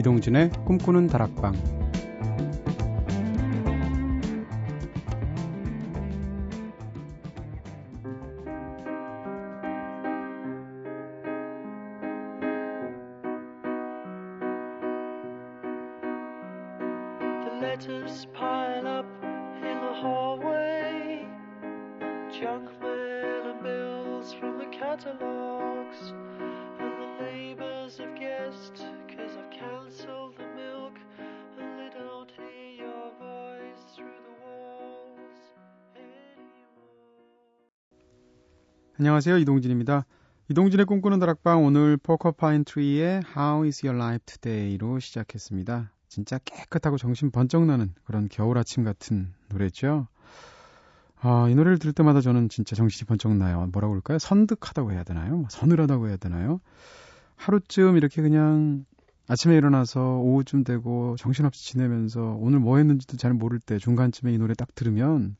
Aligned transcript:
이동진의 0.00 0.50
꿈꾸는 0.64 1.08
다락방 1.08 1.79
안녕하세요. 39.20 39.36
이동진입니다. 39.36 40.06
이동진의 40.48 40.86
꿈꾸는 40.86 41.18
다락방 41.18 41.62
오늘 41.62 41.98
포커파인 41.98 42.64
트리의 42.64 43.20
How 43.36 43.66
is 43.66 43.84
your 43.84 44.02
life 44.02 44.24
today로 44.24 44.98
시작했습니다. 44.98 45.92
진짜 46.08 46.38
깨끗하고 46.38 46.96
정신 46.96 47.30
번쩍 47.30 47.66
나는 47.66 47.92
그런 48.04 48.30
겨울 48.30 48.56
아침 48.56 48.82
같은 48.82 49.34
노래죠. 49.50 50.06
아, 51.20 51.48
이 51.50 51.54
노래를 51.54 51.78
들을 51.78 51.92
때마다 51.92 52.22
저는 52.22 52.48
진짜 52.48 52.74
정신이 52.74 53.06
번쩍 53.06 53.36
나요. 53.36 53.68
뭐라고 53.72 53.92
그럴까요? 53.92 54.18
선득하다고 54.18 54.92
해야 54.92 55.04
되나요? 55.04 55.36
뭐 55.36 55.46
서늘하다고 55.50 56.08
해야 56.08 56.16
되나요? 56.16 56.62
하루쯤 57.36 57.98
이렇게 57.98 58.22
그냥 58.22 58.86
아침에 59.28 59.54
일어나서 59.54 60.16
오후쯤 60.20 60.64
되고 60.64 61.16
정신없이 61.18 61.66
지내면서 61.66 62.38
오늘 62.40 62.58
뭐 62.58 62.78
했는지도 62.78 63.18
잘 63.18 63.34
모를 63.34 63.60
때 63.60 63.76
중간쯤에 63.76 64.32
이 64.32 64.38
노래 64.38 64.54
딱 64.54 64.74
들으면 64.74 65.36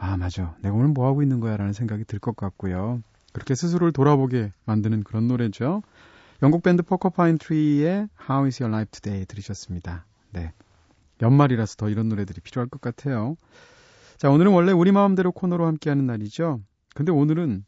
아, 0.00 0.16
맞아. 0.16 0.56
내가 0.62 0.74
오늘 0.74 0.88
뭐 0.88 1.06
하고 1.06 1.22
있는 1.22 1.40
거야 1.40 1.56
라는 1.56 1.72
생각이 1.72 2.04
들 2.04 2.18
것 2.18 2.34
같고요. 2.34 3.02
그렇게 3.32 3.54
스스로를 3.54 3.92
돌아보게 3.92 4.52
만드는 4.64 5.04
그런 5.04 5.28
노래죠. 5.28 5.82
영국 6.42 6.62
밴드 6.62 6.82
Porcupine 6.82 7.36
Tree의 7.38 8.08
How 8.28 8.46
is 8.46 8.62
your 8.62 8.74
life 8.74 8.90
today 8.90 9.26
들으셨습니다. 9.26 10.06
네. 10.32 10.52
연말이라서 11.20 11.76
더 11.76 11.88
이런 11.90 12.08
노래들이 12.08 12.40
필요할 12.40 12.68
것 12.68 12.80
같아요. 12.80 13.36
자, 14.16 14.30
오늘은 14.30 14.52
원래 14.52 14.72
우리 14.72 14.90
마음대로 14.90 15.32
코너로 15.32 15.66
함께하는 15.66 16.06
날이죠. 16.06 16.60
근데 16.94 17.12
오늘은 17.12 17.64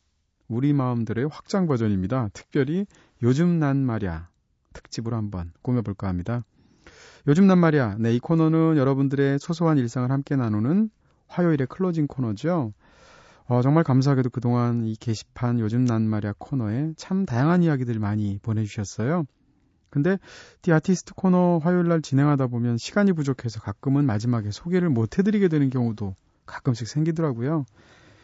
우리 0.48 0.72
마음대로의 0.72 1.28
확장 1.30 1.66
버전입니다. 1.66 2.30
특별히 2.32 2.86
요즘 3.22 3.58
난 3.58 3.76
말야 3.84 4.28
특집으로 4.72 5.16
한번 5.16 5.52
꾸며볼까 5.60 6.08
합니다. 6.08 6.44
요즘 7.28 7.46
난 7.46 7.58
말야. 7.58 7.96
네, 7.98 8.14
이 8.14 8.18
코너는 8.18 8.78
여러분들의 8.78 9.38
소소한 9.38 9.76
일상을 9.78 10.10
함께 10.10 10.34
나누는 10.34 10.90
화요일의 11.32 11.66
closing 11.66 12.06
코너죠. 12.06 12.72
어, 13.46 13.62
정말 13.62 13.84
감사하게도 13.84 14.30
그동안 14.30 14.84
이 14.84 14.94
게시판 14.96 15.58
요즘 15.58 15.84
난 15.84 16.02
말야 16.02 16.34
코너에 16.38 16.92
참 16.96 17.26
다양한 17.26 17.62
이야기들 17.62 17.98
많이 17.98 18.38
보내주셨어요. 18.42 19.24
근데 19.90 20.18
The 20.62 20.72
Artist 20.72 21.14
코너 21.14 21.58
화요일 21.58 21.88
날 21.88 22.00
진행하다 22.00 22.46
보면 22.46 22.78
시간이 22.78 23.12
부족해서 23.12 23.60
가끔은 23.60 24.06
마지막에 24.06 24.50
소개를 24.50 24.88
못 24.88 25.18
해드리게 25.18 25.48
되는 25.48 25.68
경우도 25.68 26.16
가끔씩 26.46 26.88
생기더라고요. 26.88 27.66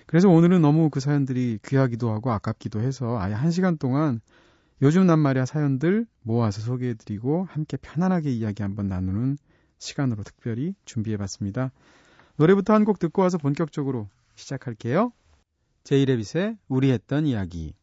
그래서 0.07 0.31
오늘은 0.31 0.63
너무 0.63 0.89
그 0.89 1.01
사연들이 1.01 1.59
귀하기도 1.65 2.11
하고 2.11 2.31
아깝기도 2.33 2.81
해서 2.81 3.19
아예 3.19 3.35
한 3.35 3.51
시간 3.51 3.77
동안 3.77 4.21
요즘 4.81 5.07
난 5.07 5.19
말야 5.19 5.45
사연들 5.45 6.07
모아서 6.23 6.63
소개해드리고 6.63 7.47
함께 7.51 7.77
편안하게 7.77 8.31
이야기 8.31 8.63
한번 8.63 8.89
나누는 8.89 9.37
시간으로 9.79 10.23
특별히 10.23 10.75
준비해봤습니다. 10.87 11.73
노래부터 12.39 12.73
한 12.73 12.85
곡 12.85 13.01
듣고 13.01 13.23
와서 13.23 13.37
본격적으로 13.37 14.09
시작할게요. 14.37 15.13
제이레빗의 15.85 16.57
우리 16.69 16.93
했던 16.93 17.27
이야기. 17.27 17.75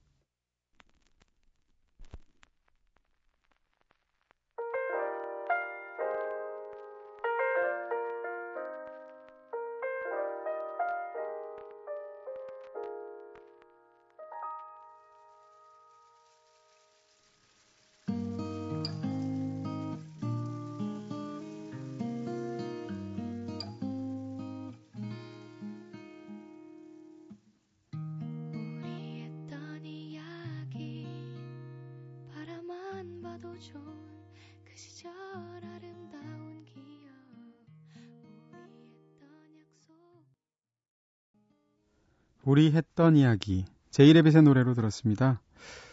우리 42.56 42.72
했던 42.72 43.18
이야기 43.18 43.66
제이레빗의 43.92 44.44
노래로 44.44 44.76
들었습니다. 44.76 45.42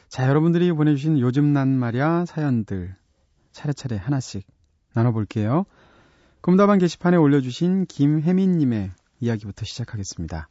자, 0.09 0.29
여러분들이 0.29 0.71
보내주신 0.71 1.19
요즘 1.19 1.53
난 1.53 1.77
말야 1.77 2.25
사연들 2.25 2.95
차례차례 3.51 3.97
하나씩 3.97 4.47
나눠볼게요. 4.95 5.65
꿈다방 6.41 6.79
게시판에 6.79 7.17
올려주신 7.17 7.87
김혜민님의 7.87 8.93
이야기부터 9.19 9.65
시작하겠습니다. 9.65 10.49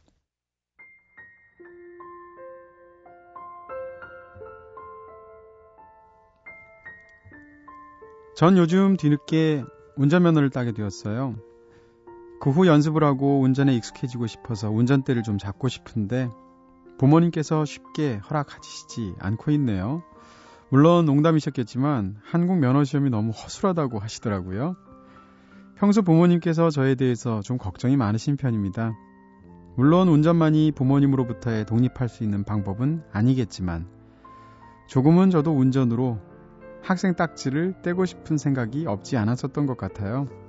전 8.36 8.58
요즘 8.58 8.98
뒤늦게 8.98 9.64
운전면허를 9.96 10.50
따게 10.50 10.72
되었어요. 10.72 11.51
그 12.42 12.50
후 12.50 12.66
연습을 12.66 13.04
하고 13.04 13.40
운전에 13.40 13.72
익숙해지고 13.76 14.26
싶어서 14.26 14.68
운전대를 14.68 15.22
좀 15.22 15.38
잡고 15.38 15.68
싶은데 15.68 16.28
부모님께서 16.98 17.64
쉽게 17.64 18.16
허락하시지 18.16 19.14
않고 19.20 19.52
있네요. 19.52 20.02
물론 20.68 21.06
농담이셨겠지만 21.06 22.16
한국 22.24 22.58
면허 22.58 22.82
시험이 22.82 23.10
너무 23.10 23.30
허술하다고 23.30 24.00
하시더라고요. 24.00 24.74
평소 25.76 26.02
부모님께서 26.02 26.70
저에 26.70 26.96
대해서 26.96 27.42
좀 27.42 27.58
걱정이 27.58 27.96
많으신 27.96 28.36
편입니다. 28.36 28.92
물론 29.76 30.08
운전만이 30.08 30.72
부모님으로부터의 30.72 31.64
독립할 31.64 32.08
수 32.08 32.24
있는 32.24 32.42
방법은 32.42 33.04
아니겠지만 33.12 33.86
조금은 34.88 35.30
저도 35.30 35.52
운전으로 35.52 36.18
학생 36.82 37.14
딱지를 37.14 37.82
떼고 37.82 38.04
싶은 38.04 38.36
생각이 38.36 38.86
없지 38.88 39.16
않았었던 39.16 39.66
것 39.66 39.76
같아요. 39.76 40.41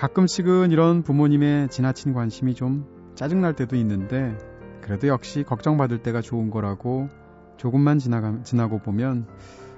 가끔씩은 0.00 0.70
이런 0.70 1.02
부모님의 1.02 1.68
지나친 1.68 2.14
관심이 2.14 2.54
좀 2.54 2.86
짜증날 3.16 3.54
때도 3.54 3.76
있는데 3.76 4.34
그래도 4.80 5.08
역시 5.08 5.42
걱정받을 5.42 5.98
때가 5.98 6.22
좋은 6.22 6.48
거라고 6.48 7.10
조금만 7.58 7.98
지나가, 7.98 8.42
지나고 8.42 8.78
보면 8.78 9.26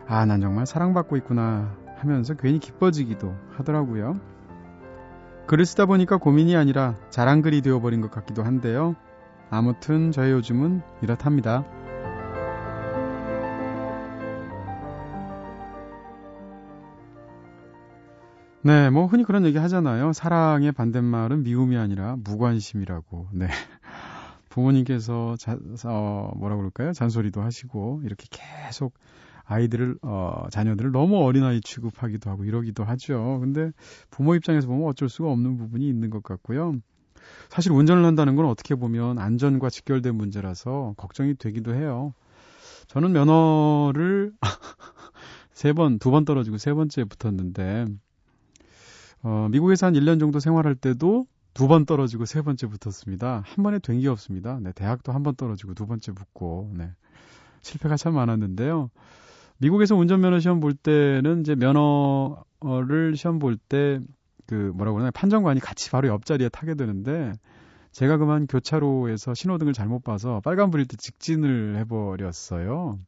아, 0.06 0.24
난 0.24 0.40
정말 0.40 0.64
사랑받고 0.64 1.16
있구나 1.16 1.76
하면서 1.96 2.34
괜히 2.34 2.60
기뻐지기도 2.60 3.34
하더라고요. 3.56 4.20
글을 5.48 5.66
쓰다 5.66 5.86
보니까 5.86 6.19
고민이 6.19 6.54
아니라 6.54 6.94
자랑글이 7.10 7.60
되어버린 7.60 8.00
것 8.00 8.12
같기도 8.12 8.44
한데요. 8.44 8.94
아무튼 9.50 10.12
저의 10.12 10.30
요즘은 10.34 10.82
이렇답니다. 11.02 11.64
네, 18.64 18.91
뭐 18.91 19.06
흔히 19.06 19.25
그런 19.25 19.44
얘기 19.44 19.59
하잖아요. 19.59 20.12
사랑의 20.12 20.73
반대말은 20.73 21.43
미움이 21.43 21.76
아니라 21.76 22.17
무관심이라고. 22.23 23.29
네. 23.32 23.49
부모님께서 24.50 25.37
자, 25.38 25.59
어, 25.87 26.32
뭐라 26.37 26.56
그럴까요? 26.56 26.93
잔소리도 26.93 27.41
하시고 27.43 28.03
이렇게 28.05 28.26
계속 28.31 28.94
아이들을 29.44 29.99
어, 30.03 30.44
자녀들을 30.50 30.93
너무 30.93 31.25
어린아이 31.25 31.61
취급하기도 31.61 32.31
하고 32.31 32.44
이러기도 32.44 32.85
하죠. 32.85 33.38
근데 33.41 33.73
부모 34.11 34.35
입장에서 34.37 34.69
보면 34.69 34.87
어쩔 34.88 35.09
수가 35.09 35.31
없는 35.31 35.56
부분이 35.56 35.88
있는 35.88 36.11
것 36.11 36.23
같고요. 36.23 36.75
사실 37.49 37.73
운전을 37.73 38.05
한다는 38.05 38.37
건 38.37 38.47
어떻게 38.47 38.75
보면 38.76 39.19
안전과 39.19 39.70
직결된 39.70 40.14
문제라서 40.14 40.94
걱정이 40.97 41.35
되기도 41.37 41.75
해요. 41.75 42.14
저는 42.88 43.12
면허를 43.12 44.32
세 45.53 45.73
번, 45.73 45.99
두 45.99 46.11
번 46.11 46.25
떨어지고 46.25 46.59
세 46.59 46.73
번째 46.75 47.05
붙었는데 47.05 47.87
어, 49.22 49.48
미국에서 49.50 49.86
한 49.86 49.94
1년 49.94 50.19
정도 50.20 50.40
생활할 50.40 50.74
때도 50.74 51.26
두 51.54 51.69
번 51.69 51.84
떨어지고 51.84 52.24
세 52.24 52.40
번째 52.42 52.66
붙었습니다. 52.66 53.42
한 53.44 53.62
번에 53.64 53.78
된 53.78 54.00
게 54.00 54.08
없습니다. 54.08 54.58
네, 54.62 54.72
대학도 54.72 55.12
한 55.12 55.22
번 55.22 55.36
떨어지고 55.36 55.74
두 55.74 55.86
번째 55.86 56.12
붙고, 56.12 56.72
네. 56.76 56.90
실패가 57.62 57.96
참 57.96 58.14
많았는데요. 58.14 58.90
미국에서 59.58 59.96
운전면허 59.96 60.40
시험 60.40 60.60
볼 60.60 60.74
때는 60.74 61.40
이제 61.42 61.54
면허를 61.54 63.16
시험 63.16 63.38
볼 63.38 63.56
때 63.69 64.00
그 64.46 64.72
뭐라고 64.74 64.96
그러나 64.96 65.10
판정관이 65.12 65.60
같이 65.60 65.90
바로 65.90 66.08
옆자리에 66.08 66.48
타게 66.48 66.75
되는데 66.75 67.32
제가 67.92 68.16
그만 68.18 68.46
교차로에서 68.48 69.34
신호등을 69.34 69.72
잘못 69.72 70.02
봐서 70.04 70.40
빨간불일 70.44 70.86
때 70.86 70.96
직진을 70.98 71.76
해버렸어요. 71.78 72.98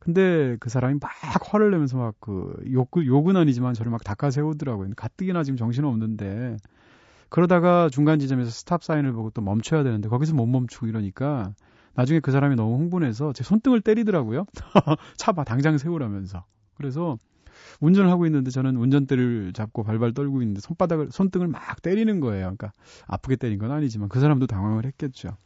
근데 0.00 0.56
그 0.60 0.70
사람이 0.70 0.98
막 1.00 1.10
화를 1.42 1.70
내면서 1.70 1.98
막 1.98 2.14
그 2.20 2.54
욕, 2.72 2.90
욕은 2.96 3.36
아니지만 3.36 3.74
저를 3.74 3.92
막 3.92 4.02
닦아 4.02 4.30
세우더라고요. 4.30 4.90
가뜩이나 4.96 5.44
지금 5.44 5.56
정신 5.56 5.84
없는데. 5.84 6.56
그러다가 7.28 7.88
중간 7.90 8.18
지점에서 8.18 8.50
스탑 8.50 8.82
사인을 8.82 9.12
보고 9.12 9.30
또 9.30 9.40
멈춰야 9.40 9.84
되는데 9.84 10.08
거기서 10.08 10.34
못 10.34 10.46
멈추고 10.46 10.88
이러니까 10.88 11.54
나중에 11.94 12.20
그 12.20 12.32
사람이 12.32 12.56
너무 12.56 12.76
흥분해서 12.78 13.32
제 13.32 13.44
손등을 13.44 13.80
때리더라고요. 13.82 14.46
차 15.16 15.32
봐, 15.32 15.44
당장 15.44 15.78
세우라면서. 15.78 16.44
그래서 16.74 17.18
운전을 17.80 18.10
하고 18.10 18.26
있는데 18.26 18.50
저는 18.50 18.76
운전대를 18.76 19.52
잡고 19.52 19.84
발발 19.84 20.12
떨고 20.12 20.42
있는데 20.42 20.60
손바닥을, 20.60 21.10
손등을 21.10 21.46
막 21.48 21.82
때리는 21.82 22.20
거예요. 22.20 22.42
그러니까 22.56 22.72
아프게 23.06 23.36
때린 23.36 23.58
건 23.58 23.70
아니지만 23.70 24.08
그 24.08 24.18
사람도 24.18 24.46
당황을 24.46 24.86
했겠죠. 24.86 25.36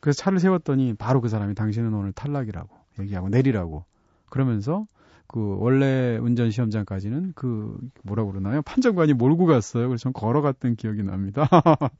그래서 0.00 0.18
차를 0.18 0.38
세웠더니 0.40 0.94
바로 0.94 1.20
그 1.20 1.28
사람이 1.28 1.54
당신은 1.54 1.92
오늘 1.92 2.12
탈락이라고 2.12 2.77
얘기하고 3.02 3.28
내리라고 3.28 3.84
그러면서 4.28 4.86
그 5.26 5.56
원래 5.60 6.16
운전 6.16 6.50
시험장까지는 6.50 7.34
그 7.36 7.78
뭐라고 8.02 8.32
그러나요? 8.32 8.62
판정관이 8.62 9.12
몰고 9.12 9.44
갔어요. 9.46 9.88
그래서 9.88 10.04
전 10.04 10.12
걸어갔던 10.14 10.76
기억이 10.76 11.02
납니다. 11.02 11.46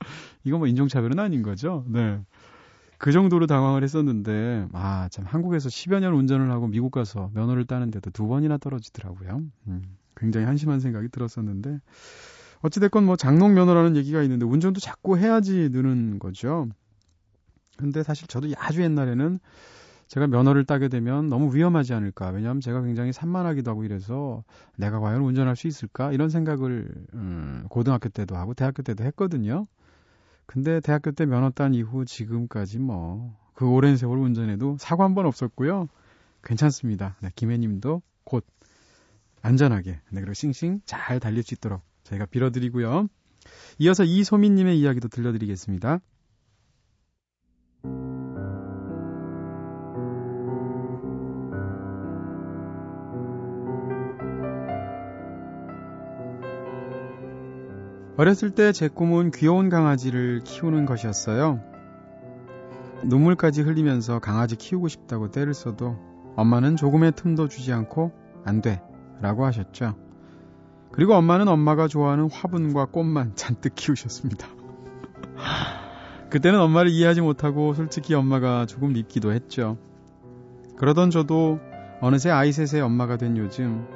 이거 0.44 0.56
뭐 0.56 0.66
인종차별은 0.66 1.18
아닌 1.18 1.42
거죠? 1.42 1.84
네. 1.88 2.20
그 2.96 3.12
정도로 3.12 3.46
당황을 3.46 3.84
했었는데, 3.84 4.66
아, 4.72 5.08
참, 5.10 5.24
한국에서 5.24 5.68
10여 5.68 6.00
년 6.00 6.14
운전을 6.14 6.50
하고 6.50 6.66
미국 6.66 6.90
가서 6.90 7.30
면허를 7.32 7.64
따는데도 7.64 8.10
두 8.10 8.26
번이나 8.26 8.58
떨어지더라고요. 8.58 9.42
음, 9.68 9.82
굉장히 10.16 10.46
한심한 10.46 10.80
생각이 10.80 11.08
들었었는데, 11.08 11.78
어찌됐건 12.60 13.04
뭐 13.04 13.14
장롱 13.14 13.54
면허라는 13.54 13.94
얘기가 13.94 14.20
있는데, 14.24 14.44
운전도 14.46 14.80
자꾸 14.80 15.16
해야지 15.16 15.68
느는 15.70 16.18
거죠. 16.18 16.66
근데 17.76 18.02
사실 18.02 18.26
저도 18.26 18.48
아주 18.58 18.82
옛날에는 18.82 19.38
제가 20.08 20.26
면허를 20.26 20.64
따게 20.64 20.88
되면 20.88 21.28
너무 21.28 21.54
위험하지 21.54 21.94
않을까. 21.94 22.30
왜냐하면 22.30 22.60
제가 22.60 22.82
굉장히 22.82 23.12
산만하기도 23.12 23.70
하고 23.70 23.84
이래서 23.84 24.42
내가 24.76 25.00
과연 25.00 25.22
운전할 25.22 25.54
수 25.54 25.66
있을까? 25.68 26.12
이런 26.12 26.30
생각을, 26.30 26.88
음, 27.14 27.64
고등학교 27.68 28.08
때도 28.08 28.36
하고 28.36 28.54
대학교 28.54 28.82
때도 28.82 29.04
했거든요. 29.04 29.66
근데 30.46 30.80
대학교 30.80 31.12
때 31.12 31.26
면허 31.26 31.50
딴 31.50 31.74
이후 31.74 32.04
지금까지 32.04 32.78
뭐 32.78 33.36
그 33.58 33.66
오랜 33.68 33.96
세월 33.96 34.18
운전해도 34.18 34.76
사고 34.78 35.02
한 35.02 35.16
번 35.16 35.26
없었고요. 35.26 35.88
괜찮습니다. 36.44 37.16
네, 37.20 37.30
김혜님도 37.34 38.02
곧 38.22 38.46
안전하게 39.42 39.90
네, 40.10 40.20
그리고 40.20 40.32
싱싱 40.32 40.80
잘 40.84 41.18
달릴 41.18 41.42
수 41.42 41.54
있도록 41.54 41.82
저희가 42.04 42.26
빌어드리고요. 42.26 43.08
이어서 43.80 44.04
이소민님의 44.04 44.78
이야기도 44.78 45.08
들려드리겠습니다. 45.08 45.98
어렸을 58.18 58.50
때 58.50 58.72
제 58.72 58.88
꿈은 58.88 59.30
귀여운 59.30 59.68
강아지를 59.68 60.40
키우는 60.42 60.86
것이었어요. 60.86 61.60
눈물까지 63.04 63.62
흘리면서 63.62 64.18
강아지 64.18 64.56
키우고 64.56 64.88
싶다고 64.88 65.30
때를 65.30 65.54
써도 65.54 65.96
엄마는 66.34 66.74
조금의 66.74 67.12
틈도 67.12 67.46
주지 67.46 67.72
않고 67.72 68.10
안 68.44 68.60
돼. 68.60 68.82
라고 69.20 69.44
하셨죠. 69.44 69.94
그리고 70.90 71.14
엄마는 71.14 71.46
엄마가 71.46 71.86
좋아하는 71.86 72.28
화분과 72.28 72.86
꽃만 72.86 73.36
잔뜩 73.36 73.76
키우셨습니다. 73.76 74.48
그때는 76.28 76.60
엄마를 76.60 76.90
이해하지 76.90 77.20
못하고 77.20 77.72
솔직히 77.72 78.14
엄마가 78.14 78.66
조금 78.66 78.94
밉기도 78.94 79.32
했죠. 79.32 79.78
그러던 80.76 81.10
저도 81.10 81.60
어느새 82.00 82.30
아이 82.30 82.50
셋의 82.50 82.82
엄마가 82.82 83.16
된 83.16 83.36
요즘 83.36 83.86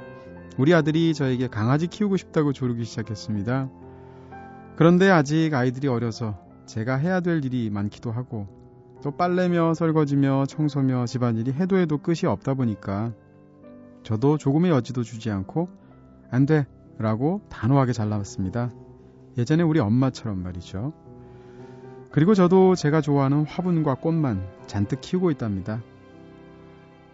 우리 0.59 0.73
아들이 0.75 1.13
저에게 1.13 1.49
강아지 1.49 1.89
키우고 1.89 2.17
싶다고 2.17 2.53
조르기 2.53 2.85
시작했습니다. 2.85 3.82
그런데 4.77 5.11
아직 5.11 5.55
아이들이 5.55 5.89
어려서 5.89 6.39
제가 6.67 6.97
해야 6.97 7.21
될 7.21 7.45
일이 7.45 7.71
많기도 7.71 8.11
하고 8.11 8.47
또 9.03 9.11
빨래며 9.11 9.75
설거지며 9.75 10.47
청소며 10.47 11.07
집안일이 11.07 11.53
해도 11.53 11.77
해도 11.77 11.99
끝이 11.99 12.21
없다 12.27 12.55
보니까 12.55 13.13
저도 14.03 14.39
조금의 14.39 14.71
여지도 14.71 15.03
주지 15.03 15.31
않고 15.31 15.69
안 16.31 16.47
돼! 16.47 16.67
라고 16.99 17.41
단호하게 17.49 17.93
잘라왔습니다. 17.93 18.71
예전에 19.37 19.63
우리 19.63 19.81
엄마처럼 19.81 20.43
말이죠. 20.43 20.93
그리고 22.11 22.35
저도 22.35 22.75
제가 22.75 23.01
좋아하는 23.01 23.45
화분과 23.45 23.95
꽃만 23.97 24.47
잔뜩 24.67 25.01
키우고 25.01 25.31
있답니다. 25.33 25.83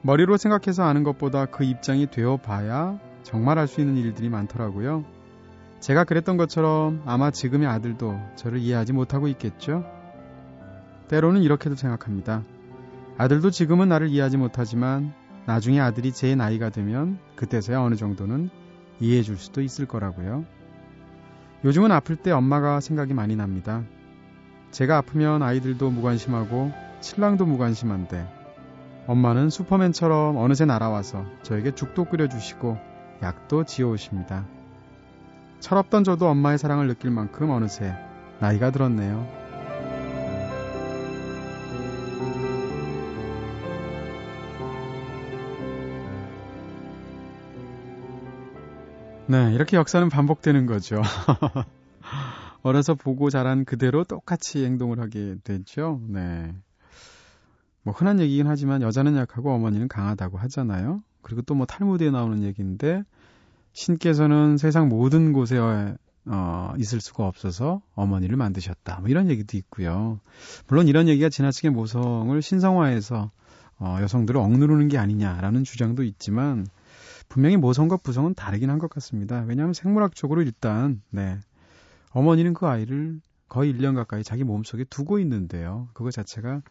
머리로 0.02 0.36
생각해서 0.36 0.82
아는 0.82 1.04
것보다 1.04 1.46
그 1.46 1.64
입장이 1.64 2.10
되어 2.10 2.36
봐야 2.36 2.98
정말 3.22 3.58
할 3.58 3.66
수 3.66 3.80
있는 3.80 3.96
일들이 3.96 4.28
많더라고요. 4.28 5.04
제가 5.80 6.04
그랬던 6.04 6.36
것처럼 6.36 7.02
아마 7.06 7.30
지금의 7.30 7.68
아들도 7.68 8.18
저를 8.34 8.58
이해하지 8.58 8.92
못하고 8.92 9.28
있겠죠? 9.28 9.84
때로는 11.08 11.42
이렇게도 11.42 11.76
생각합니다. 11.76 12.42
아들도 13.16 13.50
지금은 13.50 13.88
나를 13.88 14.08
이해하지 14.08 14.36
못하지만 14.36 15.12
나중에 15.46 15.80
아들이 15.80 16.12
제 16.12 16.34
나이가 16.34 16.68
되면 16.68 17.18
그때서야 17.36 17.80
어느 17.80 17.94
정도는 17.94 18.50
이해해 19.00 19.22
줄 19.22 19.36
수도 19.36 19.62
있을 19.62 19.86
거라고요. 19.86 20.44
요즘은 21.64 21.90
아플 21.90 22.16
때 22.16 22.30
엄마가 22.30 22.80
생각이 22.80 23.14
많이 23.14 23.34
납니다. 23.34 23.82
제가 24.70 24.98
아프면 24.98 25.42
아이들도 25.42 25.90
무관심하고 25.90 26.72
신랑도 27.00 27.46
무관심한데 27.46 28.26
엄마는 29.06 29.48
슈퍼맨처럼 29.48 30.36
어느새 30.36 30.66
날아와서 30.66 31.24
저에게 31.42 31.74
죽도 31.74 32.04
끓여주시고 32.04 32.76
약도 33.22 33.64
지어오십니다. 33.64 34.57
철없던 35.60 36.04
저도 36.04 36.28
엄마의 36.28 36.58
사랑을 36.58 36.86
느낄 36.86 37.10
만큼 37.10 37.50
어느새 37.50 37.94
나이가 38.40 38.70
들었네요. 38.70 39.38
네, 49.26 49.52
이렇게 49.52 49.76
역사는 49.76 50.08
반복되는 50.08 50.64
거죠. 50.64 51.02
어려서 52.62 52.94
보고 52.94 53.28
자란 53.28 53.66
그대로 53.66 54.04
똑같이 54.04 54.64
행동을 54.64 55.00
하게 55.00 55.36
되죠. 55.44 56.00
네. 56.08 56.54
뭐 57.82 57.92
흔한 57.92 58.20
얘기긴 58.20 58.46
하지만 58.46 58.80
여자는 58.80 59.16
약하고 59.16 59.52
어머니는 59.52 59.88
강하다고 59.88 60.38
하잖아요. 60.38 61.02
그리고 61.22 61.42
또 61.42 61.54
뭐 61.54 61.66
탈무드에 61.66 62.10
나오는 62.10 62.42
얘기인데 62.42 63.02
신께서는 63.78 64.56
세상 64.56 64.88
모든 64.88 65.32
곳에 65.32 65.56
어, 66.26 66.74
있을 66.78 67.00
수가 67.00 67.26
없어서 67.28 67.80
어머니를 67.94 68.36
만드셨다. 68.36 68.98
뭐 69.00 69.08
이런 69.08 69.30
얘기도 69.30 69.56
있고요. 69.56 70.18
물론 70.66 70.88
이런 70.88 71.06
얘기가 71.06 71.28
지나치게 71.28 71.70
모성을 71.70 72.42
신성화해서 72.42 73.30
어, 73.78 73.98
여성들을 74.00 74.38
억누르는 74.40 74.88
게 74.88 74.98
아니냐라는 74.98 75.62
주장도 75.62 76.02
있지만 76.02 76.66
분명히 77.28 77.56
모성과 77.56 77.98
부성은 77.98 78.34
다르긴 78.34 78.68
한 78.70 78.80
것 78.80 78.90
같습니다. 78.90 79.44
왜냐하면 79.46 79.74
생물학적으로 79.74 80.42
일단 80.42 81.00
네 81.10 81.38
어머니는 82.10 82.54
그 82.54 82.66
아이를 82.66 83.20
거의 83.48 83.72
1년 83.72 83.94
가까이 83.94 84.24
자기 84.24 84.42
몸속에 84.42 84.84
두고 84.90 85.20
있는데요. 85.20 85.88
그거 85.92 86.10
자체가 86.10 86.62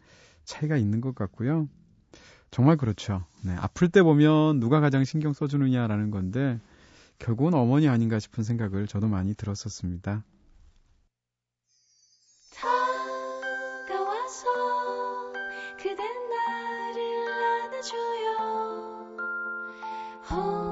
차이가 0.44 0.76
있는 0.76 1.00
것 1.00 1.14
같고요. 1.14 1.68
정말 2.50 2.76
그렇죠. 2.76 3.24
네, 3.44 3.54
아플 3.58 3.88
때 3.88 4.02
보면 4.02 4.60
누가 4.60 4.80
가장 4.80 5.04
신경 5.04 5.32
써주느냐라는 5.32 6.10
건데 6.10 6.60
결국은 7.18 7.54
어머니 7.54 7.88
아닌가 7.88 8.18
싶은 8.18 8.44
생각을 8.44 8.86
저도 8.86 9.08
많이 9.08 9.34
들었었습니다. 9.34 10.24
이동진의 20.28 20.67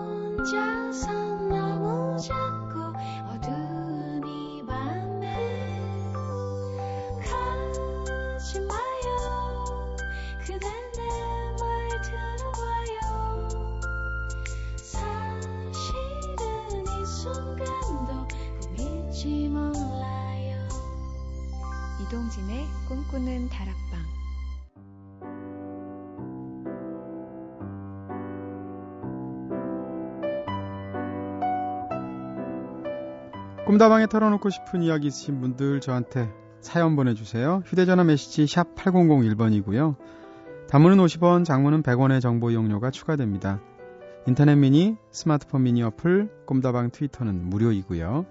쏘는 23.26 23.49
다락방 23.49 24.00
꿈다방에 33.66 34.06
털어놓고 34.06 34.49
싶은 34.50 34.83
이야기 34.83 35.09
있으신 35.09 35.40
분들 35.40 35.80
저한테 35.80 36.33
사연 36.61 36.95
보내주세요. 36.95 37.62
휴대전화 37.66 38.04
메시지 38.04 38.47
샵 38.47 38.76
8001번이고요. 38.76 39.97
단문은 40.68 40.99
50원, 40.99 41.45
장문은 41.45 41.83
100원의 41.83 42.21
정보 42.21 42.52
이용료가 42.52 42.92
추가됩니다. 42.92 43.61
인터넷 44.28 44.54
미니, 44.54 44.97
스마트폰 45.11 45.64
미니 45.64 45.83
어플, 45.83 46.45
꿈다방 46.47 46.90
트위터는 46.90 47.50
무료이고요. 47.50 48.25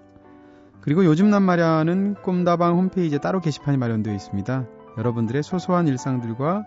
그리고 0.80 1.04
요즘 1.04 1.28
난 1.28 1.42
말야는 1.42 2.14
꿈다방 2.22 2.76
홈페이지에 2.78 3.18
따로 3.18 3.40
게시판이 3.40 3.76
마련되어 3.76 4.14
있습니다. 4.14 4.66
여러분들의 4.98 5.42
소소한 5.42 5.88
일상들과 5.88 6.64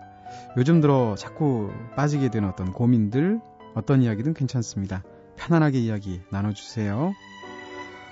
요즘 0.56 0.80
들어 0.80 1.14
자꾸 1.16 1.70
빠지게 1.96 2.30
되는 2.30 2.48
어떤 2.48 2.72
고민들, 2.72 3.40
어떤 3.74 4.02
이야기든 4.02 4.34
괜찮습니다. 4.34 5.02
편안하게 5.36 5.78
이야기 5.80 6.20
나눠주세요. 6.30 7.12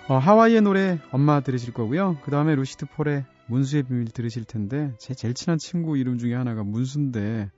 어, 0.09 0.17
하와이의 0.19 0.63
노래 0.63 0.99
엄마 1.13 1.41
들으실 1.41 1.73
거고요. 1.75 2.17
그 2.25 2.31
다음에 2.31 2.55
루시드 2.55 2.87
폴의 2.87 3.25
문수의 3.47 3.83
비밀 3.85 4.07
들으실 4.09 4.45
텐데 4.45 4.93
제 4.99 5.15
제일 5.15 5.35
친한 5.35 5.59
친구 5.59 5.97
이름 5.97 6.19
중에 6.19 6.35
하나가 6.35 6.63
문수인데 6.65 7.51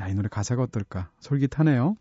야 0.00 0.08
이 0.08 0.14
노래 0.14 0.28
가사가 0.28 0.62
어떨까 0.62 1.10
솔깃하네요. 1.20 1.96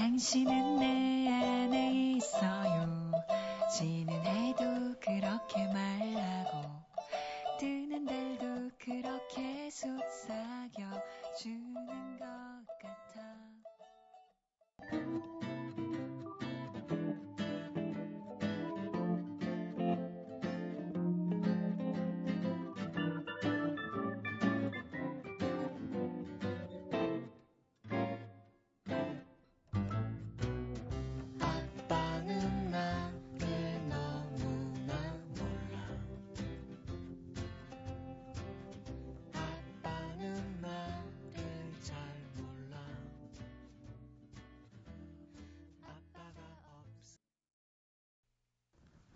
당신은 0.00 0.78
내 0.78 1.19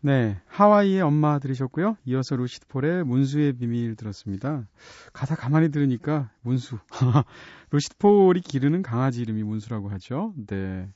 네, 0.04 0.37
하와이의 0.49 1.00
엄마 1.00 1.38
들으셨고요. 1.38 1.96
이어서 2.04 2.37
루시드 2.37 2.66
폴의 2.68 3.04
문수의 3.04 3.54
비밀 3.54 3.96
들었습니다. 3.96 4.68
가사 5.14 5.34
가만히 5.34 5.70
들으니까 5.70 6.30
문수. 6.42 6.76
루시드 7.70 7.96
폴이 7.96 8.42
기르는 8.42 8.82
강아지 8.82 9.23
이름이 9.23 9.42
문수라고 9.44 9.88
하죠. 9.92 10.34
네. 10.46 10.90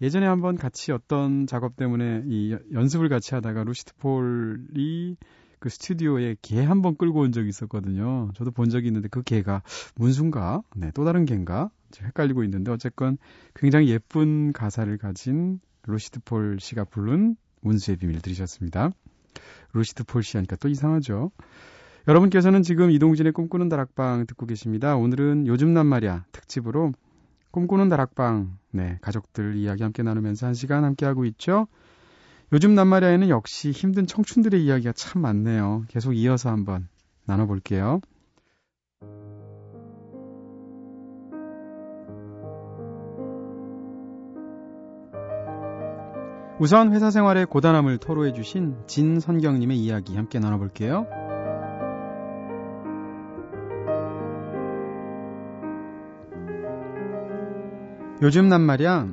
예전에 0.00 0.24
한번 0.26 0.56
같이 0.56 0.92
어떤 0.92 1.46
작업 1.46 1.76
때문에 1.76 2.22
이 2.26 2.56
연습을 2.72 3.10
같이 3.10 3.34
하다가 3.34 3.64
루시드 3.64 3.96
폴이 3.96 5.16
그 5.58 5.68
스튜디오에 5.68 6.36
개 6.40 6.64
한 6.64 6.80
번 6.80 6.96
끌고 6.96 7.20
온 7.20 7.32
적이 7.32 7.50
있었거든요. 7.50 8.30
저도 8.34 8.50
본 8.50 8.70
적이 8.70 8.86
있는데 8.86 9.08
그 9.10 9.22
개가 9.22 9.62
문수인가? 9.96 10.62
네, 10.74 10.90
또 10.94 11.04
다른 11.04 11.26
개인가? 11.26 11.68
헷갈리고 12.00 12.42
있는데 12.44 12.72
어쨌건 12.72 13.18
굉장히 13.54 13.90
예쁜 13.90 14.54
가사를 14.54 14.96
가진 14.96 15.60
루시드 15.86 16.20
폴 16.24 16.56
씨가 16.60 16.84
부른 16.84 17.36
문수의 17.64 17.96
비밀 17.96 18.20
들으셨습니다. 18.20 18.90
루시드 19.72 20.04
폴씨 20.04 20.36
하니까 20.36 20.56
또 20.56 20.68
이상하죠. 20.68 21.32
여러분께서는 22.06 22.62
지금 22.62 22.90
이동진의 22.90 23.32
꿈꾸는 23.32 23.68
다락방 23.68 24.26
듣고 24.26 24.46
계십니다. 24.46 24.94
오늘은 24.96 25.46
요즘 25.46 25.72
난 25.72 25.86
말이야 25.86 26.26
특집으로 26.32 26.92
꿈꾸는 27.50 27.88
다락방 27.88 28.58
네 28.70 28.98
가족들 29.00 29.56
이야기 29.56 29.82
함께 29.82 30.02
나누면서 30.02 30.46
한 30.46 30.54
시간 30.54 30.84
함께 30.84 31.06
하고 31.06 31.24
있죠. 31.24 31.66
요즘 32.52 32.74
난 32.74 32.88
말이야에는 32.88 33.30
역시 33.30 33.70
힘든 33.70 34.06
청춘들의 34.06 34.64
이야기가 34.64 34.92
참 34.92 35.22
많네요. 35.22 35.84
계속 35.88 36.12
이어서 36.12 36.50
한번 36.50 36.88
나눠볼게요. 37.24 38.00
우선 46.64 46.94
회사 46.94 47.10
생활의 47.10 47.44
고단함을 47.44 47.98
토로해 47.98 48.32
주신 48.32 48.74
진선경님의 48.86 49.76
이야기 49.76 50.16
함께 50.16 50.38
나눠볼게요. 50.38 51.06
요즘 58.22 58.48
난 58.48 58.62
말이야 58.62 59.08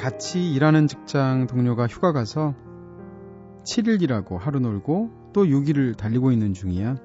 같이 0.00 0.52
일하는 0.52 0.88
직장 0.88 1.46
동료가 1.46 1.86
휴가 1.86 2.10
가서 2.10 2.56
7일 3.62 4.02
일하고 4.02 4.36
하루 4.36 4.58
놀고 4.58 5.30
또 5.32 5.44
6일을 5.44 5.96
달리고 5.96 6.32
있는 6.32 6.54
중이야. 6.54 6.96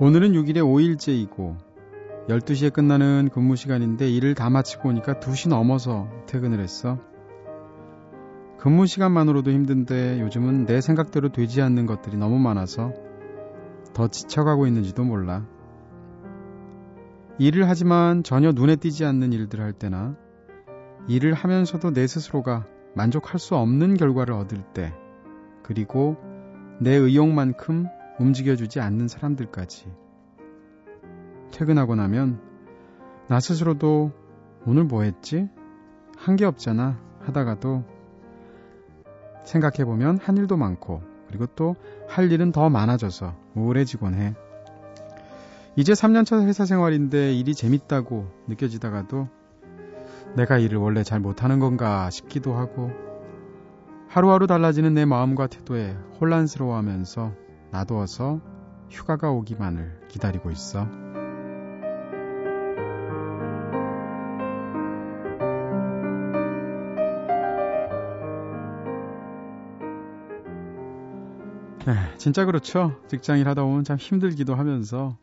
오늘은 0.00 0.32
6일에 0.32 0.62
5일째이고 0.62 1.58
12시에 2.30 2.72
끝나는 2.72 3.28
근무 3.30 3.54
시간인데 3.54 4.08
일을 4.08 4.34
다 4.34 4.48
마치고 4.48 4.88
오니까 4.88 5.20
2시 5.20 5.50
넘어서 5.50 6.08
퇴근을 6.26 6.60
했어. 6.60 6.98
근무 8.58 8.86
시간만으로도 8.86 9.50
힘든데 9.50 10.20
요즘은 10.20 10.66
내 10.66 10.80
생각대로 10.80 11.30
되지 11.30 11.62
않는 11.62 11.86
것들이 11.86 12.16
너무 12.16 12.38
많아서 12.38 12.92
더 13.92 14.08
지쳐가고 14.08 14.66
있는지도 14.66 15.04
몰라. 15.04 15.46
일을 17.38 17.68
하지만 17.68 18.22
전혀 18.22 18.52
눈에 18.52 18.76
띄지 18.76 19.04
않는 19.04 19.32
일들을 19.32 19.62
할 19.62 19.72
때나 19.72 20.16
일을 21.06 21.34
하면서도 21.34 21.92
내 21.92 22.06
스스로가 22.06 22.66
만족할 22.94 23.38
수 23.38 23.56
없는 23.56 23.94
결과를 23.96 24.34
얻을 24.34 24.62
때 24.72 24.94
그리고 25.62 26.16
내 26.80 26.94
의욕만큼 26.94 27.86
움직여주지 28.18 28.80
않는 28.80 29.06
사람들까지 29.08 29.92
퇴근하고 31.52 31.94
나면 31.94 32.40
나 33.28 33.38
스스로도 33.40 34.12
오늘 34.66 34.84
뭐 34.84 35.02
했지? 35.02 35.48
한 36.16 36.36
게 36.36 36.46
없잖아 36.46 36.98
하다가도 37.20 37.95
생각해보면 39.46 40.18
한 40.22 40.36
일도 40.36 40.56
많고 40.56 41.02
그리고 41.28 41.46
또 41.46 41.74
할 42.08 42.30
일은 42.32 42.52
더 42.52 42.70
많아져서 42.70 43.34
우울해지곤 43.54 44.14
해. 44.14 44.34
이제 45.74 45.92
3년차 45.92 46.46
회사 46.46 46.64
생활인데 46.64 47.34
일이 47.34 47.54
재밌다고 47.54 48.26
느껴지다가도 48.46 49.28
내가 50.34 50.58
일을 50.58 50.78
원래 50.78 51.02
잘 51.02 51.20
못하는 51.20 51.58
건가 51.58 52.08
싶기도 52.10 52.54
하고 52.54 52.90
하루하루 54.08 54.46
달라지는 54.46 54.94
내 54.94 55.04
마음과 55.04 55.48
태도에 55.48 55.96
혼란스러워하면서 56.20 57.32
놔두어서 57.72 58.40
휴가가 58.88 59.30
오기만을 59.30 60.00
기다리고 60.08 60.50
있어. 60.50 61.05
네, 71.86 71.92
진짜 72.18 72.44
그렇죠. 72.44 73.00
직장일 73.08 73.46
하다 73.48 73.62
보면 73.62 73.84
참 73.84 73.96
힘들기도 73.96 74.54
하면서 74.56 75.16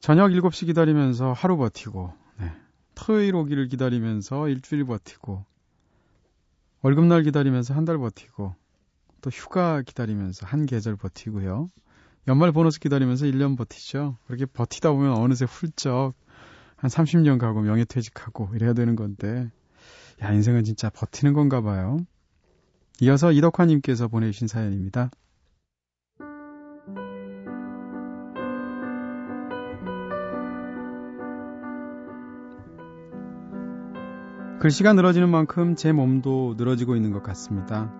저녁 0.00 0.28
7시 0.30 0.66
기다리면서 0.66 1.32
하루 1.32 1.58
버티고 1.58 2.12
네, 2.38 2.50
토요일 2.94 3.34
오기를 3.36 3.68
기다리면서 3.68 4.48
일주일 4.48 4.84
버티고 4.84 5.44
월급날 6.82 7.22
기다리면서 7.24 7.74
한 7.74 7.84
달 7.84 7.98
버티고 7.98 8.54
또 9.20 9.30
휴가 9.30 9.82
기다리면서 9.82 10.46
한 10.46 10.64
계절 10.64 10.96
버티고요. 10.96 11.70
연말 12.28 12.52
보너스 12.52 12.80
기다리면서 12.80 13.26
1년 13.26 13.58
버티죠. 13.58 14.16
그렇게 14.26 14.46
버티다 14.46 14.92
보면 14.92 15.12
어느새 15.18 15.44
훌쩍 15.44 16.14
한 16.76 16.88
30년 16.88 17.38
가고 17.38 17.60
명예퇴직하고 17.60 18.50
이래야 18.54 18.72
되는 18.72 18.96
건데 18.96 19.50
야 20.22 20.32
인생은 20.32 20.64
진짜 20.64 20.88
버티는 20.88 21.34
건가 21.34 21.60
봐요. 21.60 21.98
이어서 23.02 23.30
이덕화님께서 23.32 24.08
보내주신 24.08 24.48
사연입니다. 24.48 25.10
글씨가 34.60 34.92
늘어지는 34.92 35.30
만큼 35.30 35.74
제 35.74 35.90
몸도 35.90 36.56
늘어지고 36.58 36.94
있는 36.94 37.12
것 37.12 37.22
같습니다. 37.22 37.90